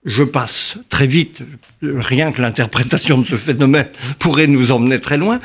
Je 0.04 0.22
passe 0.22 0.78
très 0.88 1.06
vite, 1.06 1.42
rien 1.82 2.32
que 2.32 2.40
l'interprétation 2.40 3.18
de 3.18 3.26
ce 3.26 3.36
phénomène 3.36 3.88
pourrait 4.18 4.46
nous 4.46 4.72
emmener 4.72 5.00
très 5.00 5.18
loin, 5.18 5.40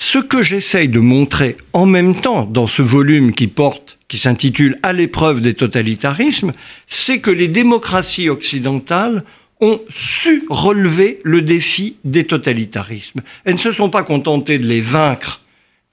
ce 0.00 0.18
que 0.18 0.42
j'essaye 0.42 0.88
de 0.88 0.98
montrer 0.98 1.56
en 1.72 1.86
même 1.86 2.20
temps 2.20 2.44
dans 2.44 2.66
ce 2.66 2.82
volume 2.82 3.32
qui 3.32 3.46
porte, 3.46 3.98
qui 4.08 4.18
s'intitule 4.18 4.76
À 4.82 4.92
l'épreuve 4.92 5.40
des 5.40 5.54
totalitarismes, 5.54 6.50
c'est 6.88 7.20
que 7.20 7.30
les 7.30 7.46
démocraties 7.46 8.28
occidentales 8.28 9.22
ont 9.62 9.80
su 9.88 10.44
relever 10.50 11.20
le 11.22 11.40
défi 11.40 11.96
des 12.04 12.24
totalitarismes. 12.24 13.20
Elles 13.44 13.54
ne 13.54 13.58
se 13.58 13.72
sont 13.72 13.88
pas 13.88 14.02
contentées 14.02 14.58
de 14.58 14.66
les 14.66 14.80
vaincre 14.82 15.42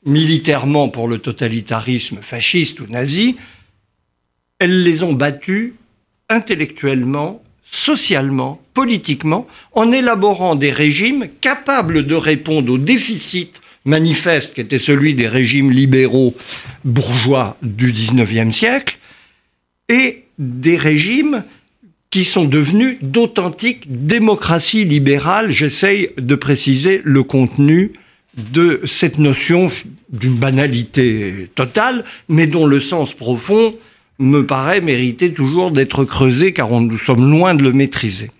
militairement 0.05 0.89
pour 0.89 1.07
le 1.07 1.19
totalitarisme 1.19 2.17
fasciste 2.21 2.79
ou 2.79 2.87
nazi, 2.87 3.37
elles 4.57 4.83
les 4.83 5.03
ont 5.03 5.13
battus 5.13 5.73
intellectuellement, 6.29 7.43
socialement, 7.63 8.61
politiquement, 8.73 9.47
en 9.73 9.91
élaborant 9.91 10.55
des 10.55 10.71
régimes 10.71 11.27
capables 11.41 12.05
de 12.05 12.15
répondre 12.15 12.73
aux 12.73 12.77
déficits 12.77 13.51
manifeste 13.85 14.53
qui 14.55 14.61
était 14.61 14.79
celui 14.79 15.13
des 15.13 15.27
régimes 15.27 15.71
libéraux 15.71 16.35
bourgeois 16.83 17.57
du 17.61 17.91
XIXe 17.91 18.55
siècle, 18.55 18.99
et 19.87 20.25
des 20.37 20.77
régimes 20.77 21.43
qui 22.11 22.23
sont 22.23 22.45
devenus 22.45 22.97
d'authentiques 23.01 24.05
démocraties 24.05 24.85
libérales. 24.85 25.51
J'essaye 25.51 26.09
de 26.17 26.35
préciser 26.35 27.01
le 27.03 27.23
contenu 27.23 27.91
de 28.35 28.81
cette 28.85 29.19
notion 29.19 29.69
d'une 30.09 30.35
banalité 30.35 31.49
totale, 31.55 32.03
mais 32.27 32.47
dont 32.47 32.65
le 32.65 32.79
sens 32.79 33.13
profond 33.13 33.75
me 34.17 34.45
paraît 34.45 34.81
mériter 34.81 35.31
toujours 35.33 35.71
d'être 35.71 36.03
creusé, 36.03 36.51
car 36.51 36.69
nous 36.81 36.97
sommes 36.97 37.29
loin 37.29 37.53
de 37.53 37.63
le 37.63 37.73
maîtriser. 37.73 38.31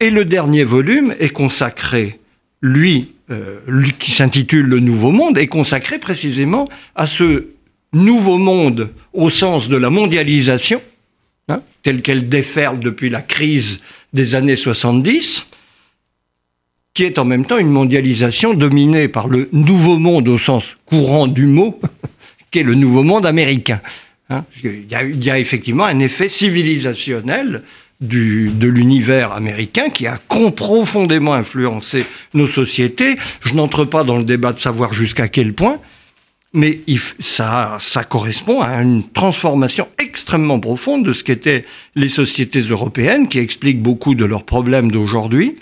Et 0.00 0.10
le 0.10 0.24
dernier 0.24 0.64
volume 0.64 1.14
est 1.18 1.30
consacré, 1.30 2.18
euh, 2.62 3.60
lui 3.66 3.92
qui 3.98 4.10
s'intitule 4.10 4.66
Le 4.66 4.80
Nouveau 4.80 5.12
Monde, 5.12 5.38
est 5.38 5.46
consacré 5.46 5.98
précisément 5.98 6.68
à 6.94 7.06
ce 7.06 7.46
nouveau 7.92 8.38
monde 8.38 8.90
au 9.12 9.30
sens 9.30 9.68
de 9.68 9.76
la 9.76 9.90
mondialisation, 9.90 10.80
hein, 11.48 11.62
telle 11.82 12.02
qu'elle 12.02 12.28
déferle 12.28 12.80
depuis 12.80 13.10
la 13.10 13.22
crise 13.22 13.80
des 14.12 14.34
années 14.34 14.56
70, 14.56 15.48
qui 16.94 17.02
est 17.04 17.18
en 17.18 17.24
même 17.24 17.44
temps 17.44 17.58
une 17.58 17.70
mondialisation 17.70 18.54
dominée 18.54 19.08
par 19.08 19.28
le 19.28 19.48
nouveau 19.52 19.98
monde 19.98 20.28
au 20.28 20.38
sens 20.38 20.76
courant 20.86 21.26
du 21.26 21.46
mot, 21.46 21.80
qui 22.50 22.60
est 22.60 22.64
le 22.64 22.74
nouveau 22.74 23.02
monde 23.02 23.26
américain. 23.26 23.80
Hein. 24.30 24.44
il, 24.62 24.86
y 24.88 25.30
a, 25.30 25.38
effectivement 25.38 25.84
un 25.84 25.98
effet 25.98 26.30
civilisationnel 26.30 27.62
de 28.00 28.66
l'univers 28.66 29.32
américain 29.32 29.88
qui 29.88 30.06
a 30.06 30.18
profondément 30.18 31.34
influencé 31.34 32.04
nos 32.32 32.48
sociétés. 32.48 33.16
Je 33.42 33.54
n'entre 33.54 33.84
pas 33.84 34.04
dans 34.04 34.16
le 34.16 34.24
débat 34.24 34.52
de 34.52 34.58
savoir 34.58 34.92
jusqu'à 34.92 35.28
quel 35.28 35.52
point, 35.52 35.78
mais 36.54 36.80
ça, 37.18 37.78
ça 37.80 38.04
correspond 38.04 38.60
à 38.60 38.80
une 38.80 39.02
transformation 39.10 39.88
extrêmement 39.98 40.60
profonde 40.60 41.04
de 41.04 41.12
ce 41.12 41.24
qu'étaient 41.24 41.64
les 41.96 42.08
sociétés 42.08 42.60
européennes, 42.60 43.28
qui 43.28 43.40
expliquent 43.40 43.82
beaucoup 43.82 44.14
de 44.14 44.24
leurs 44.24 44.44
problèmes 44.44 44.90
d'aujourd'hui 44.90 45.56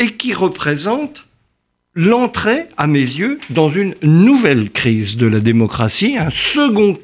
et 0.00 0.12
qui 0.14 0.34
représente 0.34 1.26
l'entrée, 1.94 2.64
à 2.76 2.88
mes 2.88 2.98
yeux, 2.98 3.38
dans 3.50 3.68
une 3.68 3.94
nouvelle 4.02 4.68
crise 4.70 5.16
de 5.16 5.26
la 5.26 5.38
démocratie, 5.38 6.16
un 6.18 6.30
second 6.30 6.98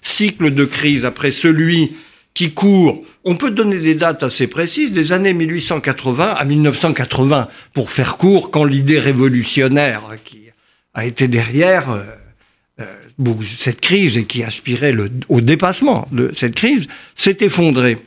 cycle 0.00 0.54
de 0.54 0.64
crise 0.64 1.04
après 1.04 1.30
celui 1.30 1.92
qui 2.32 2.52
court. 2.52 3.04
On 3.24 3.36
peut 3.36 3.50
donner 3.50 3.78
des 3.80 3.94
dates 3.94 4.22
assez 4.22 4.46
précises, 4.46 4.92
des 4.92 5.12
années 5.12 5.34
1880 5.34 6.34
à 6.38 6.44
1980, 6.46 7.48
pour 7.74 7.90
faire 7.90 8.16
court, 8.16 8.50
quand 8.50 8.64
l'idée 8.64 8.98
révolutionnaire 8.98 10.00
qui 10.24 10.43
a 10.94 11.04
été 11.04 11.28
derrière 11.28 11.90
euh, 11.90 12.04
euh, 12.80 13.34
cette 13.58 13.80
crise 13.80 14.16
et 14.16 14.24
qui 14.24 14.42
aspirait 14.42 14.94
au 15.28 15.40
dépassement 15.40 16.08
de 16.12 16.32
cette 16.36 16.54
crise 16.54 16.86
s'est 17.14 17.38
effondrée. 17.40 17.98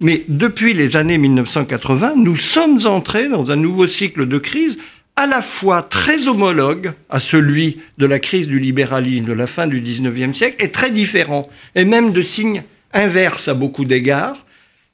Mais 0.00 0.24
depuis 0.28 0.72
les 0.72 0.96
années 0.96 1.18
1980, 1.18 2.14
nous 2.16 2.36
sommes 2.36 2.86
entrés 2.86 3.28
dans 3.28 3.50
un 3.50 3.56
nouveau 3.56 3.86
cycle 3.86 4.26
de 4.26 4.38
crise 4.38 4.78
à 5.16 5.26
la 5.26 5.42
fois 5.42 5.82
très 5.82 6.28
homologue 6.28 6.92
à 7.10 7.18
celui 7.18 7.80
de 7.98 8.06
la 8.06 8.18
crise 8.18 8.46
du 8.46 8.58
libéralisme 8.58 9.26
de 9.26 9.34
la 9.34 9.46
fin 9.46 9.66
du 9.66 9.82
19e 9.82 10.32
siècle 10.32 10.64
et 10.64 10.70
très 10.70 10.90
différent, 10.90 11.50
et 11.74 11.84
même 11.84 12.12
de 12.12 12.22
signes 12.22 12.62
inverses 12.94 13.48
à 13.48 13.54
beaucoup 13.54 13.84
d'égards. 13.84 14.44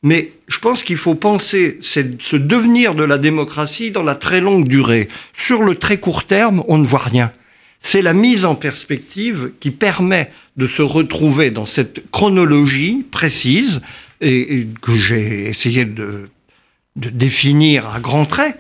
Mais 0.02 0.32
je 0.48 0.58
pense 0.58 0.82
qu'il 0.82 0.96
faut 0.96 1.14
penser 1.14 1.78
ce 1.80 2.36
devenir 2.36 2.94
de 2.94 3.04
la 3.04 3.18
démocratie 3.18 3.90
dans 3.90 4.02
la 4.02 4.14
très 4.14 4.40
longue 4.40 4.68
durée. 4.68 5.08
Sur 5.32 5.62
le 5.62 5.74
très 5.74 5.98
court 5.98 6.24
terme, 6.24 6.62
on 6.68 6.78
ne 6.78 6.86
voit 6.86 7.00
rien. 7.00 7.32
C'est 7.80 8.02
la 8.02 8.12
mise 8.12 8.44
en 8.44 8.54
perspective 8.54 9.52
qui 9.60 9.70
permet 9.70 10.30
de 10.56 10.66
se 10.66 10.82
retrouver 10.82 11.50
dans 11.50 11.66
cette 11.66 12.10
chronologie 12.10 13.04
précise 13.10 13.80
et, 14.20 14.66
que 14.80 14.98
j'ai 14.98 15.46
essayé 15.46 15.84
de, 15.84 16.28
définir 16.96 17.88
à 17.88 18.00
grands 18.00 18.24
traits. 18.24 18.58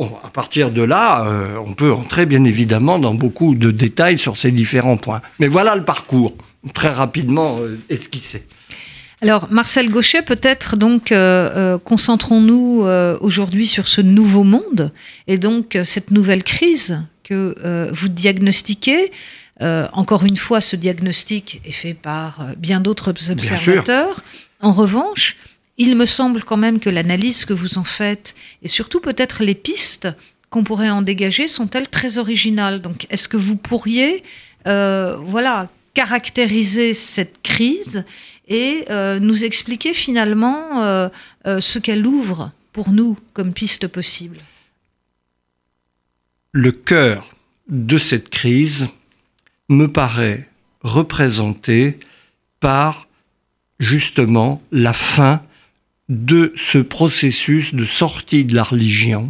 à 0.00 0.30
partir 0.30 0.70
de 0.70 0.82
là, 0.82 1.26
euh, 1.26 1.56
on 1.64 1.74
peut 1.74 1.92
entrer 1.92 2.24
bien 2.24 2.44
évidemment 2.44 2.98
dans 2.98 3.14
beaucoup 3.14 3.54
de 3.54 3.70
détails 3.70 4.18
sur 4.18 4.36
ces 4.36 4.50
différents 4.50 4.96
points. 4.96 5.20
Mais 5.38 5.48
voilà 5.48 5.76
le 5.76 5.84
parcours, 5.84 6.36
très 6.72 6.90
rapidement 6.90 7.58
euh, 7.60 7.78
esquissé. 7.90 8.46
Alors, 9.20 9.48
Marcel 9.50 9.90
Gauchet, 9.90 10.22
peut-être 10.22 10.76
donc 10.76 11.10
euh, 11.10 11.76
concentrons-nous 11.78 12.86
aujourd'hui 13.20 13.66
sur 13.66 13.88
ce 13.88 14.00
nouveau 14.00 14.44
monde 14.44 14.92
et 15.26 15.38
donc 15.38 15.76
cette 15.84 16.10
nouvelle 16.12 16.44
crise 16.44 17.02
que 17.24 17.90
vous 17.92 18.08
diagnostiquez. 18.08 19.10
encore 19.60 20.24
une 20.24 20.36
fois, 20.36 20.60
ce 20.60 20.76
diagnostic 20.76 21.60
est 21.64 21.72
fait 21.72 21.94
par 21.94 22.46
bien 22.56 22.80
d'autres 22.80 23.10
observateurs. 23.10 24.22
En 24.60 24.70
revanche, 24.70 25.36
il 25.78 25.96
me 25.96 26.06
semble 26.06 26.42
quand 26.42 26.56
même 26.56 26.80
que 26.80 26.90
l'analyse 26.90 27.44
que 27.44 27.52
vous 27.52 27.78
en 27.78 27.84
faites, 27.84 28.34
et 28.62 28.68
surtout 28.68 29.00
peut-être 29.00 29.42
les 29.44 29.54
pistes 29.54 30.08
qu'on 30.50 30.64
pourrait 30.64 30.90
en 30.90 31.02
dégager, 31.02 31.46
sont-elles 31.46 31.88
très 31.88 32.18
originales. 32.18 32.82
Donc, 32.82 33.06
est-ce 33.10 33.28
que 33.28 33.36
vous 33.36 33.56
pourriez, 33.56 34.24
euh, 34.66 35.16
voilà, 35.22 35.68
caractériser 35.94 36.94
cette 36.94 37.42
crise 37.42 38.04
et 38.48 38.86
euh, 38.90 39.18
nous 39.20 39.44
expliquer 39.44 39.94
finalement 39.94 40.82
euh, 40.82 41.08
ce 41.60 41.78
qu'elle 41.78 42.06
ouvre 42.06 42.50
pour 42.72 42.90
nous 42.90 43.16
comme 43.34 43.52
piste 43.52 43.86
possible. 43.86 44.38
Le 46.52 46.72
cœur 46.72 47.30
de 47.68 47.98
cette 47.98 48.30
crise 48.30 48.88
me 49.68 49.86
paraît 49.86 50.48
représenté 50.82 51.98
par 52.60 53.06
justement 53.78 54.62
la 54.72 54.92
fin 54.92 55.42
de 56.08 56.52
ce 56.56 56.78
processus 56.78 57.74
de 57.74 57.84
sortie 57.84 58.44
de 58.44 58.54
la 58.54 58.62
religion 58.62 59.28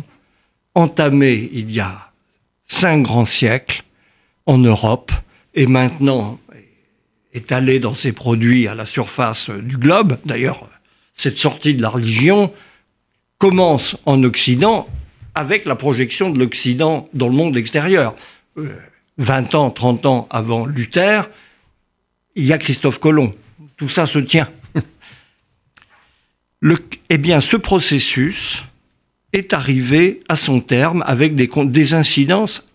entamé 0.75 1.51
il 1.53 1.73
y 1.73 1.81
a 1.81 2.13
cinq 2.67 3.03
grands 3.03 3.25
siècles 3.25 3.83
en 4.47 4.59
Europe 4.59 5.11
et 5.55 5.67
maintenant 5.67 6.39
étalé 7.33 7.79
dans 7.79 7.95
ses 7.95 8.13
produits 8.13 8.69
à 8.69 8.75
la 8.75 8.87
surface 8.87 9.51
du 9.51 9.77
globe. 9.77 10.19
D'ailleurs, 10.25 10.69
cette 11.15 11.39
sortie 11.39 11.75
de 11.75 11.83
la 11.83 11.89
religion 11.89 12.53
commence 13.39 13.97
en 14.07 14.23
Occident 14.25 14.89
avec 15.35 15.65
la 15.65 15.77
projection 15.77 16.31
de 16.31 16.39
l'Occident 16.39 17.05
dans 17.15 17.29
le 17.29 17.35
monde 17.35 17.57
extérieur. 17.57 18.17
20 19.19 19.55
euh, 19.55 19.59
ans, 19.59 19.71
30 19.71 20.07
ans 20.07 20.27
avant 20.31 20.67
Luther, 20.67 21.31
il 22.35 22.45
y 22.45 22.53
a 22.53 22.59
Christophe 22.59 22.99
Colomb 22.99 23.33
tout 23.79 23.89
ça 23.89 24.05
se 24.05 24.19
tient. 24.19 24.49
eh 27.09 27.19
bien, 27.19 27.41
ce 27.41 27.57
processus 27.57 28.65
est 29.33 29.55
arrivé 29.55 30.23
à 30.29 30.37
son 30.37 30.61
terme 30.61 31.03
avec 31.07 31.35
des 31.35 31.95
incidences 31.95 32.69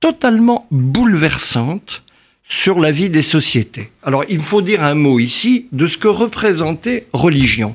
totalement 0.00 0.66
bouleversantes 0.70 2.02
sur 2.48 2.78
la 2.78 2.92
vie 2.92 3.10
des 3.10 3.22
sociétés. 3.22 3.90
Alors, 4.02 4.24
il 4.28 4.40
faut 4.40 4.62
dire 4.62 4.82
un 4.82 4.94
mot 4.94 5.18
ici 5.18 5.66
de 5.72 5.86
ce 5.86 5.98
que 5.98 6.08
représentait 6.08 7.06
religion. 7.12 7.74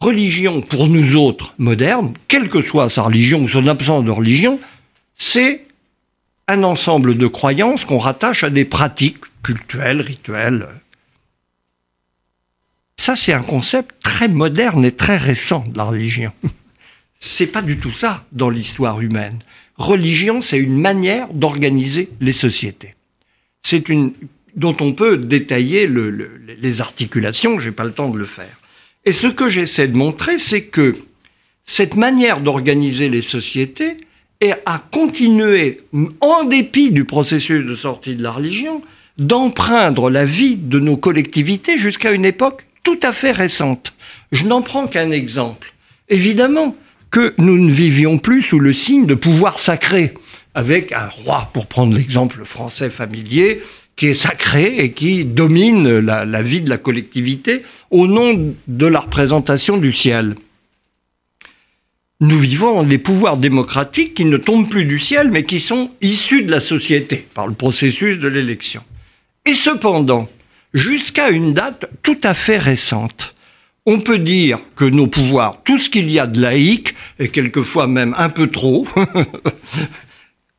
Religion, 0.00 0.62
pour 0.62 0.88
nous 0.88 1.16
autres 1.16 1.54
modernes, 1.58 2.14
quelle 2.28 2.48
que 2.48 2.62
soit 2.62 2.88
sa 2.88 3.02
religion 3.02 3.42
ou 3.42 3.48
son 3.48 3.66
absence 3.66 4.04
de 4.04 4.10
religion, 4.10 4.58
c'est 5.16 5.66
un 6.46 6.62
ensemble 6.62 7.18
de 7.18 7.26
croyances 7.26 7.84
qu'on 7.84 7.98
rattache 7.98 8.44
à 8.44 8.50
des 8.50 8.64
pratiques 8.64 9.18
cultuelles, 9.42 10.00
rituelles, 10.00 10.66
ça, 12.98 13.14
c'est 13.16 13.32
un 13.32 13.42
concept 13.42 13.94
très 14.02 14.28
moderne 14.28 14.84
et 14.84 14.92
très 14.92 15.16
récent 15.16 15.64
de 15.66 15.78
la 15.78 15.84
religion. 15.84 16.32
C'est 17.20 17.46
pas 17.46 17.62
du 17.62 17.78
tout 17.78 17.90
ça 17.90 18.24
dans 18.32 18.50
l'histoire 18.50 19.00
humaine. 19.00 19.38
Religion, 19.76 20.40
c'est 20.40 20.58
une 20.58 20.78
manière 20.78 21.32
d'organiser 21.32 22.10
les 22.20 22.32
sociétés. 22.32 22.94
C'est 23.62 23.88
une 23.88 24.12
dont 24.56 24.76
on 24.80 24.92
peut 24.92 25.16
détailler 25.16 25.88
les 26.60 26.80
articulations. 26.80 27.60
J'ai 27.60 27.70
pas 27.70 27.84
le 27.84 27.92
temps 27.92 28.08
de 28.08 28.18
le 28.18 28.24
faire. 28.24 28.58
Et 29.04 29.12
ce 29.12 29.28
que 29.28 29.48
j'essaie 29.48 29.88
de 29.88 29.96
montrer, 29.96 30.38
c'est 30.38 30.64
que 30.64 30.96
cette 31.64 31.96
manière 31.96 32.40
d'organiser 32.40 33.08
les 33.08 33.22
sociétés 33.22 33.98
a 34.66 34.78
continué, 34.78 35.80
en 36.20 36.44
dépit 36.44 36.90
du 36.90 37.04
processus 37.04 37.64
de 37.64 37.74
sortie 37.74 38.16
de 38.16 38.22
la 38.22 38.30
religion, 38.30 38.82
d'empreindre 39.16 40.10
la 40.10 40.24
vie 40.24 40.56
de 40.56 40.78
nos 40.78 40.96
collectivités 40.96 41.76
jusqu'à 41.76 42.12
une 42.12 42.24
époque 42.24 42.64
tout 42.84 42.98
à 43.02 43.12
fait 43.12 43.32
récente. 43.32 43.92
Je 44.32 44.44
n'en 44.44 44.62
prends 44.62 44.86
qu'un 44.86 45.10
exemple. 45.10 45.74
Évidemment 46.08 46.76
que 47.10 47.34
nous 47.38 47.58
ne 47.58 47.70
vivions 47.70 48.18
plus 48.18 48.42
sous 48.42 48.60
le 48.60 48.72
signe 48.72 49.06
de 49.06 49.14
pouvoir 49.14 49.58
sacré, 49.58 50.14
avec 50.54 50.92
un 50.92 51.08
roi, 51.08 51.50
pour 51.52 51.66
prendre 51.66 51.94
l'exemple 51.94 52.44
français 52.44 52.90
familier, 52.90 53.60
qui 53.96 54.06
est 54.06 54.14
sacré 54.14 54.76
et 54.78 54.92
qui 54.92 55.24
domine 55.24 55.98
la, 55.98 56.42
vie 56.42 56.60
de 56.60 56.70
la 56.70 56.78
collectivité 56.78 57.62
au 57.90 58.06
nom 58.06 58.54
de 58.66 58.86
la 58.86 59.00
représentation 59.00 59.76
du 59.76 59.92
ciel. 59.92 60.36
Nous 62.20 62.38
vivons 62.38 62.82
les 62.82 62.98
pouvoirs 62.98 63.36
démocratiques 63.36 64.14
qui 64.14 64.24
ne 64.24 64.36
tombent 64.36 64.68
plus 64.68 64.84
du 64.84 64.98
ciel, 64.98 65.30
mais 65.30 65.44
qui 65.44 65.60
sont 65.60 65.90
issus 66.00 66.42
de 66.42 66.50
la 66.50 66.60
société 66.60 67.26
par 67.34 67.46
le 67.46 67.54
processus 67.54 68.18
de 68.18 68.28
l'élection. 68.28 68.82
Et 69.46 69.54
cependant, 69.54 70.28
jusqu'à 70.74 71.30
une 71.30 71.52
date 71.52 71.90
tout 72.02 72.18
à 72.22 72.34
fait 72.34 72.58
récente, 72.58 73.34
On 73.90 74.00
peut 74.00 74.18
dire 74.18 74.58
que 74.76 74.84
nos 74.84 75.06
pouvoirs, 75.06 75.62
tout 75.64 75.78
ce 75.78 75.88
qu'il 75.88 76.10
y 76.10 76.18
a 76.18 76.26
de 76.26 76.42
laïque, 76.42 76.94
et 77.18 77.28
quelquefois 77.28 77.86
même 77.86 78.14
un 78.18 78.28
peu 78.28 78.48
trop, 78.48 78.86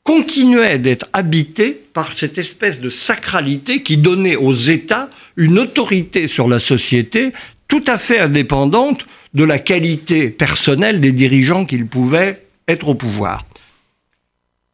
continuait 0.09 0.79
d'être 0.79 1.05
habité 1.13 1.79
par 1.93 2.17
cette 2.17 2.39
espèce 2.39 2.81
de 2.81 2.89
sacralité 2.89 3.83
qui 3.83 3.95
donnait 3.95 4.35
aux 4.35 4.55
États 4.55 5.07
une 5.37 5.59
autorité 5.59 6.27
sur 6.27 6.47
la 6.47 6.57
société 6.57 7.31
tout 7.67 7.83
à 7.85 7.99
fait 7.99 8.17
indépendante 8.17 9.05
de 9.35 9.43
la 9.43 9.59
qualité 9.59 10.31
personnelle 10.31 10.99
des 10.99 11.11
dirigeants 11.11 11.63
qu'ils 11.63 11.85
pouvaient 11.85 12.43
être 12.67 12.87
au 12.87 12.95
pouvoir. 12.95 13.45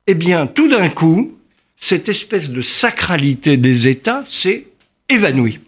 Eh 0.07 0.13
bien, 0.13 0.47
tout 0.47 0.69
d'un 0.69 0.87
coup, 0.87 1.37
cette 1.75 2.07
espèce 2.07 2.49
de 2.49 2.61
sacralité 2.61 3.57
des 3.57 3.89
États 3.89 4.23
s'est 4.29 4.67
évanouie. 5.09 5.59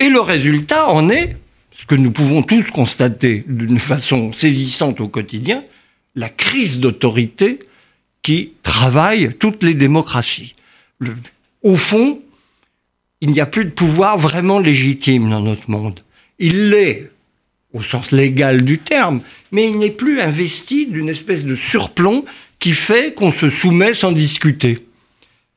Et 0.00 0.08
le 0.08 0.20
résultat 0.20 0.88
en 0.88 1.10
est, 1.10 1.36
ce 1.70 1.84
que 1.84 1.96
nous 1.96 2.12
pouvons 2.12 2.42
tous 2.42 2.62
constater 2.70 3.44
d'une 3.46 3.78
façon 3.78 4.32
saisissante 4.32 5.02
au 5.02 5.08
quotidien, 5.08 5.64
la 6.14 6.30
crise 6.30 6.80
d'autorité 6.80 7.58
qui 8.22 8.52
travaille 8.62 9.34
toutes 9.38 9.62
les 9.62 9.74
démocraties. 9.74 10.54
au 11.62 11.76
fond, 11.76 12.20
il 13.20 13.30
n'y 13.30 13.40
a 13.40 13.46
plus 13.46 13.64
de 13.64 13.70
pouvoir 13.70 14.18
vraiment 14.18 14.58
légitime 14.58 15.30
dans 15.30 15.40
notre 15.40 15.70
monde. 15.70 16.00
Il 16.38 16.70
l'est 16.70 17.10
au 17.72 17.82
sens 17.82 18.10
légal 18.10 18.62
du 18.62 18.78
terme, 18.78 19.20
mais 19.50 19.68
il 19.68 19.78
n'est 19.78 19.90
plus 19.90 20.20
investi 20.20 20.86
d'une 20.86 21.08
espèce 21.08 21.44
de 21.44 21.56
surplomb 21.56 22.24
qui 22.58 22.72
fait 22.72 23.14
qu'on 23.14 23.30
se 23.30 23.48
soumet 23.48 23.94
sans 23.94 24.12
discuter. 24.12 24.86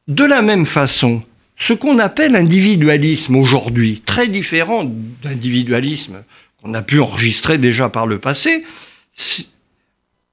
De 0.07 0.23
la 0.23 0.41
même 0.41 0.65
façon, 0.65 1.23
ce 1.57 1.73
qu'on 1.73 1.99
appelle 1.99 2.35
individualisme 2.35 3.35
aujourd'hui, 3.35 4.01
très 4.05 4.27
différent 4.27 4.83
d'individualisme 5.23 6.23
qu'on 6.61 6.73
a 6.73 6.81
pu 6.81 6.99
enregistrer 6.99 7.57
déjà 7.57 7.89
par 7.89 8.07
le 8.07 8.19
passé, 8.19 8.63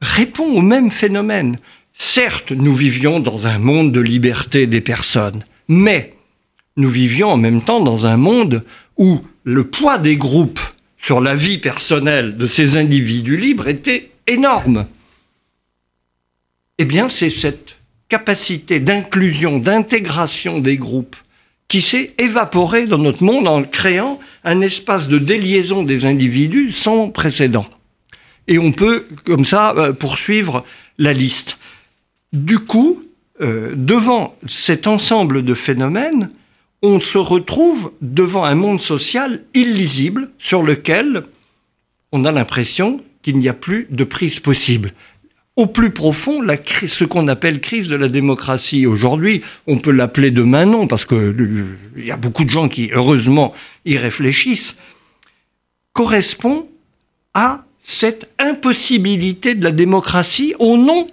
répond 0.01 0.47
au 0.57 0.63
même 0.63 0.91
phénomène. 0.91 1.59
Certes, 1.95 2.53
nous 2.53 2.73
vivions 2.73 3.21
dans 3.21 3.47
un 3.47 3.59
monde 3.59 3.93
de 3.93 4.01
liberté 4.01 4.67
des 4.67 4.81
personnes, 4.81 5.45
mais 5.69 6.15
nous 6.77 6.89
vivions 6.89 7.29
en 7.29 7.37
même 7.37 7.63
temps 7.63 7.81
dans 7.81 8.07
un 8.07 8.17
monde 8.17 8.65
où 8.97 9.21
le 9.45 9.67
poids 9.67 9.99
des 9.99 10.17
groupes 10.17 10.61
sur 10.99 11.21
la 11.21 11.35
vie 11.35 11.59
personnelle 11.59 12.37
de 12.37 12.47
ces 12.47 12.77
individus 12.77 13.37
libres 13.37 13.69
était 13.69 14.11
énorme. 14.27 14.87
Eh 16.79 16.85
bien, 16.85 17.09
c'est 17.09 17.31
cette 17.31 17.77
capacité 18.09 18.81
d'inclusion, 18.81 19.59
d'intégration 19.59 20.59
des 20.59 20.77
groupes 20.77 21.17
qui 21.69 21.81
s'est 21.81 22.13
évaporée 22.19 22.87
dans 22.87 22.99
notre 22.99 23.25
monde 23.25 23.49
en 23.49 23.63
créant 23.63 24.21
un 24.45 24.61
espace 24.61 25.09
de 25.09 25.19
déliaison 25.19 25.83
des 25.83 26.05
individus 26.05 26.73
sans 26.73 27.09
précédent. 27.09 27.65
Et 28.49 28.59
on 28.59 28.73
peut, 28.73 29.07
comme 29.25 29.45
ça, 29.45 29.75
euh, 29.77 29.93
poursuivre 29.93 30.65
la 30.99 31.13
liste. 31.13 31.59
Du 32.33 32.59
coup, 32.59 33.03
euh, 33.41 33.75
devant 33.77 34.37
cet 34.47 34.87
ensemble 34.87 35.45
de 35.45 35.55
phénomènes, 35.55 36.31
on 36.83 37.01
se 37.01 37.19
retrouve 37.19 37.93
devant 38.01 38.45
un 38.45 38.55
monde 38.55 38.81
social 38.81 39.43
illisible 39.55 40.31
sur 40.39 40.63
lequel 40.63 41.25
on 42.11 42.25
a 42.25 42.33
l'impression 42.33 43.01
qu'il 43.23 43.39
n'y 43.39 43.49
a 43.49 43.55
plus 43.55 43.87
de 43.91 44.05
prise 44.05 44.41
possible. 44.41 44.93
Au 45.57 45.67
plus 45.67 45.91
profond, 45.91 46.41
ce 46.87 47.05
qu'on 47.05 47.29
appelle 47.29 47.61
crise 47.61 47.87
de 47.87 47.97
la 47.97 48.09
démocratie 48.09 48.87
aujourd'hui, 48.87 49.43
on 49.67 49.79
peut 49.79 49.91
l'appeler 49.91 50.31
de 50.31 50.43
non 50.43 50.87
parce 50.87 51.05
qu'il 51.05 51.19
euh, 51.19 51.67
y 51.97 52.11
a 52.11 52.17
beaucoup 52.17 52.45
de 52.45 52.51
gens 52.51 52.71
qui, 52.71 52.91
heureusement, 52.93 53.53
y 53.85 53.99
réfléchissent, 53.99 54.77
correspond 55.93 56.69
à 57.35 57.67
cette 57.85 58.31
impossibilité 58.39 59.55
de 59.55 59.63
la 59.63 59.73
démocratie 59.73 60.55
au 60.59 60.79
nom 60.79 61.07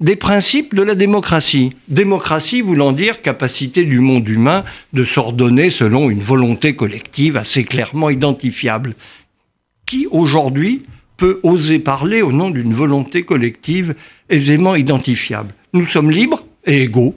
des 0.00 0.16
principes 0.16 0.74
de 0.74 0.82
la 0.82 0.94
démocratie. 0.94 1.72
Démocratie 1.88 2.60
voulant 2.60 2.92
dire 2.92 3.22
capacité 3.22 3.84
du 3.84 4.00
monde 4.00 4.28
humain 4.28 4.64
de 4.92 5.04
s'ordonner 5.04 5.70
selon 5.70 6.10
une 6.10 6.20
volonté 6.20 6.76
collective 6.76 7.36
assez 7.36 7.64
clairement 7.64 8.10
identifiable. 8.10 8.94
Qui 9.86 10.06
aujourd'hui 10.10 10.82
peut 11.16 11.40
oser 11.42 11.78
parler 11.78 12.20
au 12.20 12.32
nom 12.32 12.50
d'une 12.50 12.74
volonté 12.74 13.22
collective 13.22 13.94
aisément 14.28 14.74
identifiable? 14.74 15.54
Nous 15.72 15.86
sommes 15.86 16.10
libres 16.10 16.44
et 16.66 16.82
égaux, 16.82 17.16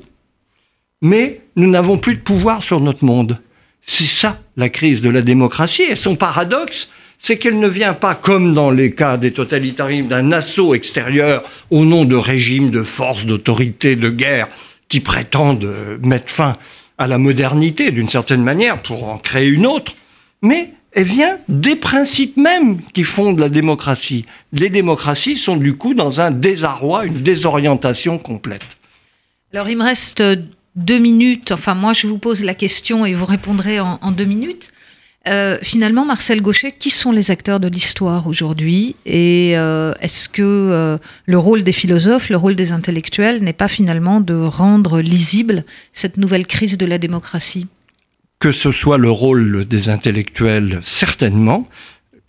mais 1.01 1.41
nous 1.55 1.69
n'avons 1.69 1.97
plus 1.97 2.15
de 2.15 2.21
pouvoir 2.21 2.63
sur 2.63 2.79
notre 2.79 3.03
monde. 3.03 3.39
C'est 3.81 4.05
ça 4.05 4.41
la 4.55 4.69
crise 4.69 5.01
de 5.01 5.09
la 5.09 5.21
démocratie 5.21 5.83
et 5.83 5.95
son 5.95 6.15
paradoxe, 6.15 6.89
c'est 7.19 7.37
qu'elle 7.37 7.59
ne 7.59 7.67
vient 7.67 7.93
pas, 7.93 8.15
comme 8.15 8.53
dans 8.53 8.71
les 8.71 8.91
cas 8.91 9.17
des 9.17 9.31
totalitarismes, 9.31 10.07
d'un 10.07 10.31
assaut 10.31 10.73
extérieur 10.73 11.43
au 11.69 11.83
nom 11.83 12.05
de 12.05 12.15
régimes 12.15 12.71
de 12.71 12.81
force, 12.81 13.25
d'autorité, 13.25 13.97
de 13.97 14.09
guerre, 14.09 14.47
qui 14.87 15.01
prétendent 15.01 15.65
euh, 15.65 15.97
mettre 16.01 16.31
fin 16.31 16.57
à 16.97 17.07
la 17.07 17.17
modernité 17.17 17.91
d'une 17.91 18.09
certaine 18.09 18.41
manière 18.41 18.81
pour 18.81 19.07
en 19.09 19.17
créer 19.17 19.49
une 19.49 19.67
autre, 19.67 19.93
mais 20.41 20.71
elle 20.93 21.05
vient 21.05 21.37
des 21.49 21.75
principes 21.75 22.37
mêmes 22.37 22.79
qui 22.93 23.03
fondent 23.03 23.39
la 23.39 23.49
démocratie. 23.49 24.25
Les 24.53 24.69
démocraties 24.69 25.37
sont 25.37 25.57
du 25.57 25.75
coup 25.75 25.93
dans 25.93 26.21
un 26.21 26.31
désarroi, 26.31 27.05
une 27.05 27.21
désorientation 27.21 28.17
complète. 28.17 28.65
Alors 29.53 29.69
il 29.69 29.77
me 29.77 29.83
reste 29.83 30.23
deux 30.75 30.97
minutes, 30.97 31.51
enfin 31.51 31.75
moi 31.75 31.93
je 31.93 32.07
vous 32.07 32.17
pose 32.17 32.43
la 32.43 32.53
question 32.53 33.05
et 33.05 33.13
vous 33.13 33.25
répondrez 33.25 33.79
en 33.79 34.11
deux 34.11 34.25
minutes. 34.25 34.71
Euh, 35.27 35.57
finalement, 35.61 36.05
Marcel 36.05 36.41
Gauchet, 36.41 36.71
qui 36.71 36.89
sont 36.89 37.11
les 37.11 37.29
acteurs 37.29 37.59
de 37.59 37.67
l'histoire 37.67 38.25
aujourd'hui 38.27 38.95
Et 39.05 39.53
euh, 39.55 39.93
est-ce 39.99 40.29
que 40.29 40.41
euh, 40.41 40.97
le 41.25 41.37
rôle 41.37 41.63
des 41.63 41.73
philosophes, 41.73 42.29
le 42.29 42.37
rôle 42.37 42.55
des 42.55 42.71
intellectuels 42.71 43.43
n'est 43.43 43.53
pas 43.53 43.67
finalement 43.67 44.21
de 44.21 44.33
rendre 44.33 45.01
lisible 45.01 45.65
cette 45.91 46.17
nouvelle 46.17 46.47
crise 46.47 46.77
de 46.77 46.85
la 46.85 46.97
démocratie? 46.97 47.67
Que 48.39 48.53
ce 48.53 48.71
soit 48.71 48.97
le 48.97 49.11
rôle 49.11 49.65
des 49.65 49.89
intellectuels, 49.89 50.79
certainement. 50.83 51.67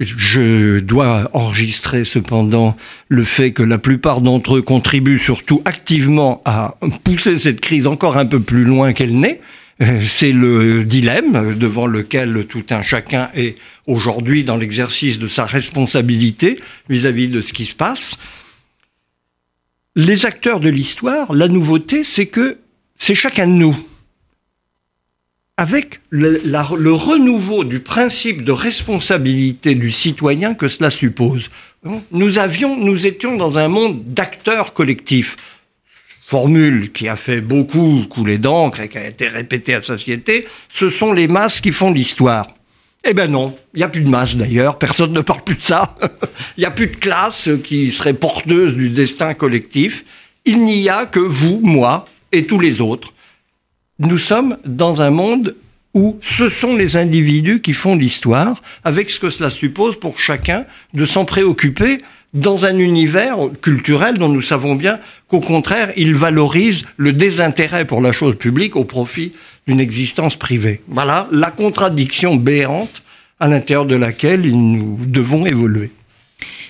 Je 0.01 0.81
dois 0.81 1.31
enregistrer 1.33 2.05
cependant 2.05 2.77
le 3.09 3.23
fait 3.23 3.53
que 3.53 3.63
la 3.63 3.79
plupart 3.79 4.21
d'entre 4.21 4.57
eux 4.57 4.63
contribuent 4.63 5.19
surtout 5.19 5.63
activement 5.65 6.43
à 6.45 6.77
pousser 7.05 7.39
cette 7.39 7.61
crise 7.61 7.87
encore 7.87 8.17
un 8.17 8.27
peu 8.27 8.41
plus 8.41 8.65
loin 8.65 8.95
qu'elle 8.95 9.17
n'est. 9.17 9.41
Euh, 9.83 10.01
c'est 10.05 10.33
le 10.33 10.85
dilemme 10.85 11.55
devant 11.57 11.87
lequel 11.87 12.45
tout 12.47 12.65
un 12.71 12.83
chacun 12.83 13.31
est 13.35 13.57
aujourd'hui 13.87 14.45
dans 14.45 14.57
l'exercice 14.57 15.19
de 15.19 15.29
sa 15.29 15.45
responsabilité 15.45 16.61
vis-à-vis 16.89 17.29
de 17.29 17.41
ce 17.41 17.53
qui 17.53 17.65
se 17.65 17.75
passe. 17.75 18.17
Les 19.97 20.27
acteurs 20.27 20.61
de 20.61 20.69
l'histoire, 20.69 21.33
la 21.33 21.49
nouveauté, 21.49 22.05
c'est 22.05 22.27
que 22.27 22.59
c'est 22.99 23.15
chacun 23.15 23.47
de 23.47 23.53
nous. 23.53 23.77
Avec 25.57 26.01
le, 26.11 26.39
renouveau 26.93 27.65
du 27.65 27.81
principe 27.81 28.45
de 28.45 28.53
responsabilité 28.53 29.75
du 29.75 29.91
citoyen 29.91 30.55
que 30.55 30.69
cela 30.69 30.91
suppose. 30.91 31.51
Nous 32.13 32.39
étions 32.39 33.37
dans 33.37 33.59
un 33.59 33.69
monde 33.69 34.03
d'acteurs 34.07 34.73
collectifs 34.73 35.37
formule 36.31 36.93
qui 36.93 37.09
a 37.09 37.17
fait 37.17 37.41
beaucoup 37.41 38.05
couler 38.09 38.39
d'encre 38.39 38.79
et 38.79 38.89
qui 38.89 38.99
a 38.99 39.09
été 39.09 39.27
répétée 39.27 39.75
à 39.75 39.83
société, 39.83 40.47
ce 40.73 40.89
sont 40.89 41.13
les 41.13 41.27
masses 41.27 41.61
qui 41.61 41.73
font 41.73 41.91
l'histoire. 41.91 42.47
Eh 43.05 43.15
ben 43.15 43.29
non, 43.29 43.53
il 43.75 43.79
n'y 43.79 43.83
a 43.83 43.89
plus 43.89 44.05
de 44.05 44.09
masse 44.09 44.37
d'ailleurs, 44.37 44.79
personne 44.79 45.13
ne 45.13 45.23
parle 45.23 45.43
plus 45.43 45.57
de 45.57 45.63
ça. 45.63 45.97
Il 46.57 46.61
n'y 46.61 46.67
a 46.67 46.71
plus 46.71 46.87
de 46.87 46.95
classe 46.95 47.49
qui 47.65 47.91
serait 47.91 48.15
porteuse 48.15 48.77
du 48.77 48.91
destin 48.91 49.35
collectif. 49.35 50.05
Il 50.45 50.65
n'y 50.65 50.89
a 50.89 51.05
que 51.05 51.19
vous, 51.19 51.59
moi 51.65 52.05
et 52.31 52.45
tous 52.45 52.61
les 52.61 52.81
autres. 52.81 53.13
Nous 53.99 54.19
sommes 54.19 54.57
dans 54.65 55.03
un 55.03 55.11
monde 55.11 55.57
où 55.95 56.17
ce 56.23 56.49
sont 56.49 56.77
les 56.77 56.97
individus 56.97 57.61
qui 57.61 57.73
font 57.73 57.97
l'histoire, 57.97 58.63
avec 58.85 59.11
ce 59.11 59.19
que 59.19 59.31
cela 59.31 59.51
suppose 59.51 59.99
pour 59.99 60.21
chacun 60.21 60.65
de 60.95 61.05
s'en 61.07 61.25
préoccuper 61.25 62.03
dans 62.33 62.65
un 62.65 62.79
univers 62.79 63.37
culturel 63.61 64.19
dont 64.19 64.29
nous 64.29 64.43
savons 64.43 64.75
bien 64.75 65.01
qu'au 65.29 65.41
contraire, 65.41 65.93
il 65.97 66.15
valorise 66.15 66.85
le 66.97 67.13
désintérêt 67.13 67.85
pour 67.85 68.01
la 68.01 68.13
chose 68.13 68.37
publique 68.37 68.77
au 68.77 68.85
profit 68.85 69.33
d'une 69.67 69.81
existence 69.81 70.37
privée. 70.37 70.81
Voilà 70.89 71.29
la 71.33 71.51
contradiction 71.51 72.37
béante 72.37 73.03
à 73.41 73.49
l'intérieur 73.49 73.87
de 73.87 73.97
laquelle 73.97 74.43
nous 74.43 74.99
devons 75.07 75.47
évoluer. 75.47 75.91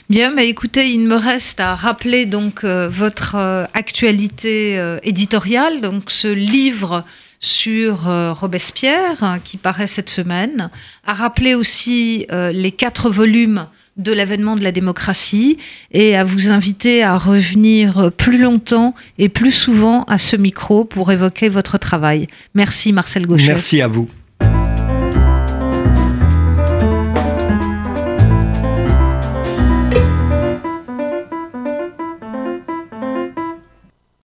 Bien, 0.08 0.32
mais 0.32 0.48
écoutez, 0.48 0.90
il 0.90 1.06
me 1.06 1.14
reste 1.14 1.60
à 1.60 1.76
rappeler 1.76 2.26
donc 2.26 2.64
euh, 2.64 2.88
votre 2.88 3.36
euh, 3.36 3.64
actualité 3.74 4.76
euh, 4.76 4.98
éditoriale, 5.04 5.80
donc 5.80 6.10
ce 6.10 6.26
livre 6.26 7.04
sur 7.38 8.02
Robespierre 8.38 9.22
hein, 9.22 9.38
qui 9.42 9.56
paraît 9.56 9.86
cette 9.86 10.10
semaine, 10.10 10.68
à 11.06 11.14
rappeler 11.14 11.54
aussi 11.54 12.26
les 12.30 12.70
quatre 12.70 13.08
volumes 13.08 13.66
de 13.96 14.12
l'avènement 14.12 14.56
de 14.56 14.62
la 14.62 14.72
démocratie 14.72 15.58
et 15.92 16.16
à 16.16 16.24
vous 16.24 16.50
inviter 16.50 17.02
à 17.02 17.16
revenir 17.16 18.10
plus 18.16 18.38
longtemps 18.38 18.94
et 19.18 19.28
plus 19.28 19.52
souvent 19.52 20.04
à 20.04 20.18
ce 20.18 20.36
micro 20.36 20.84
pour 20.84 21.12
évoquer 21.12 21.48
votre 21.48 21.78
travail. 21.78 22.26
Merci 22.54 22.92
Marcel 22.92 23.26
Gauchet. 23.26 23.46
Merci 23.46 23.80
à 23.80 23.88
vous. 23.88 24.08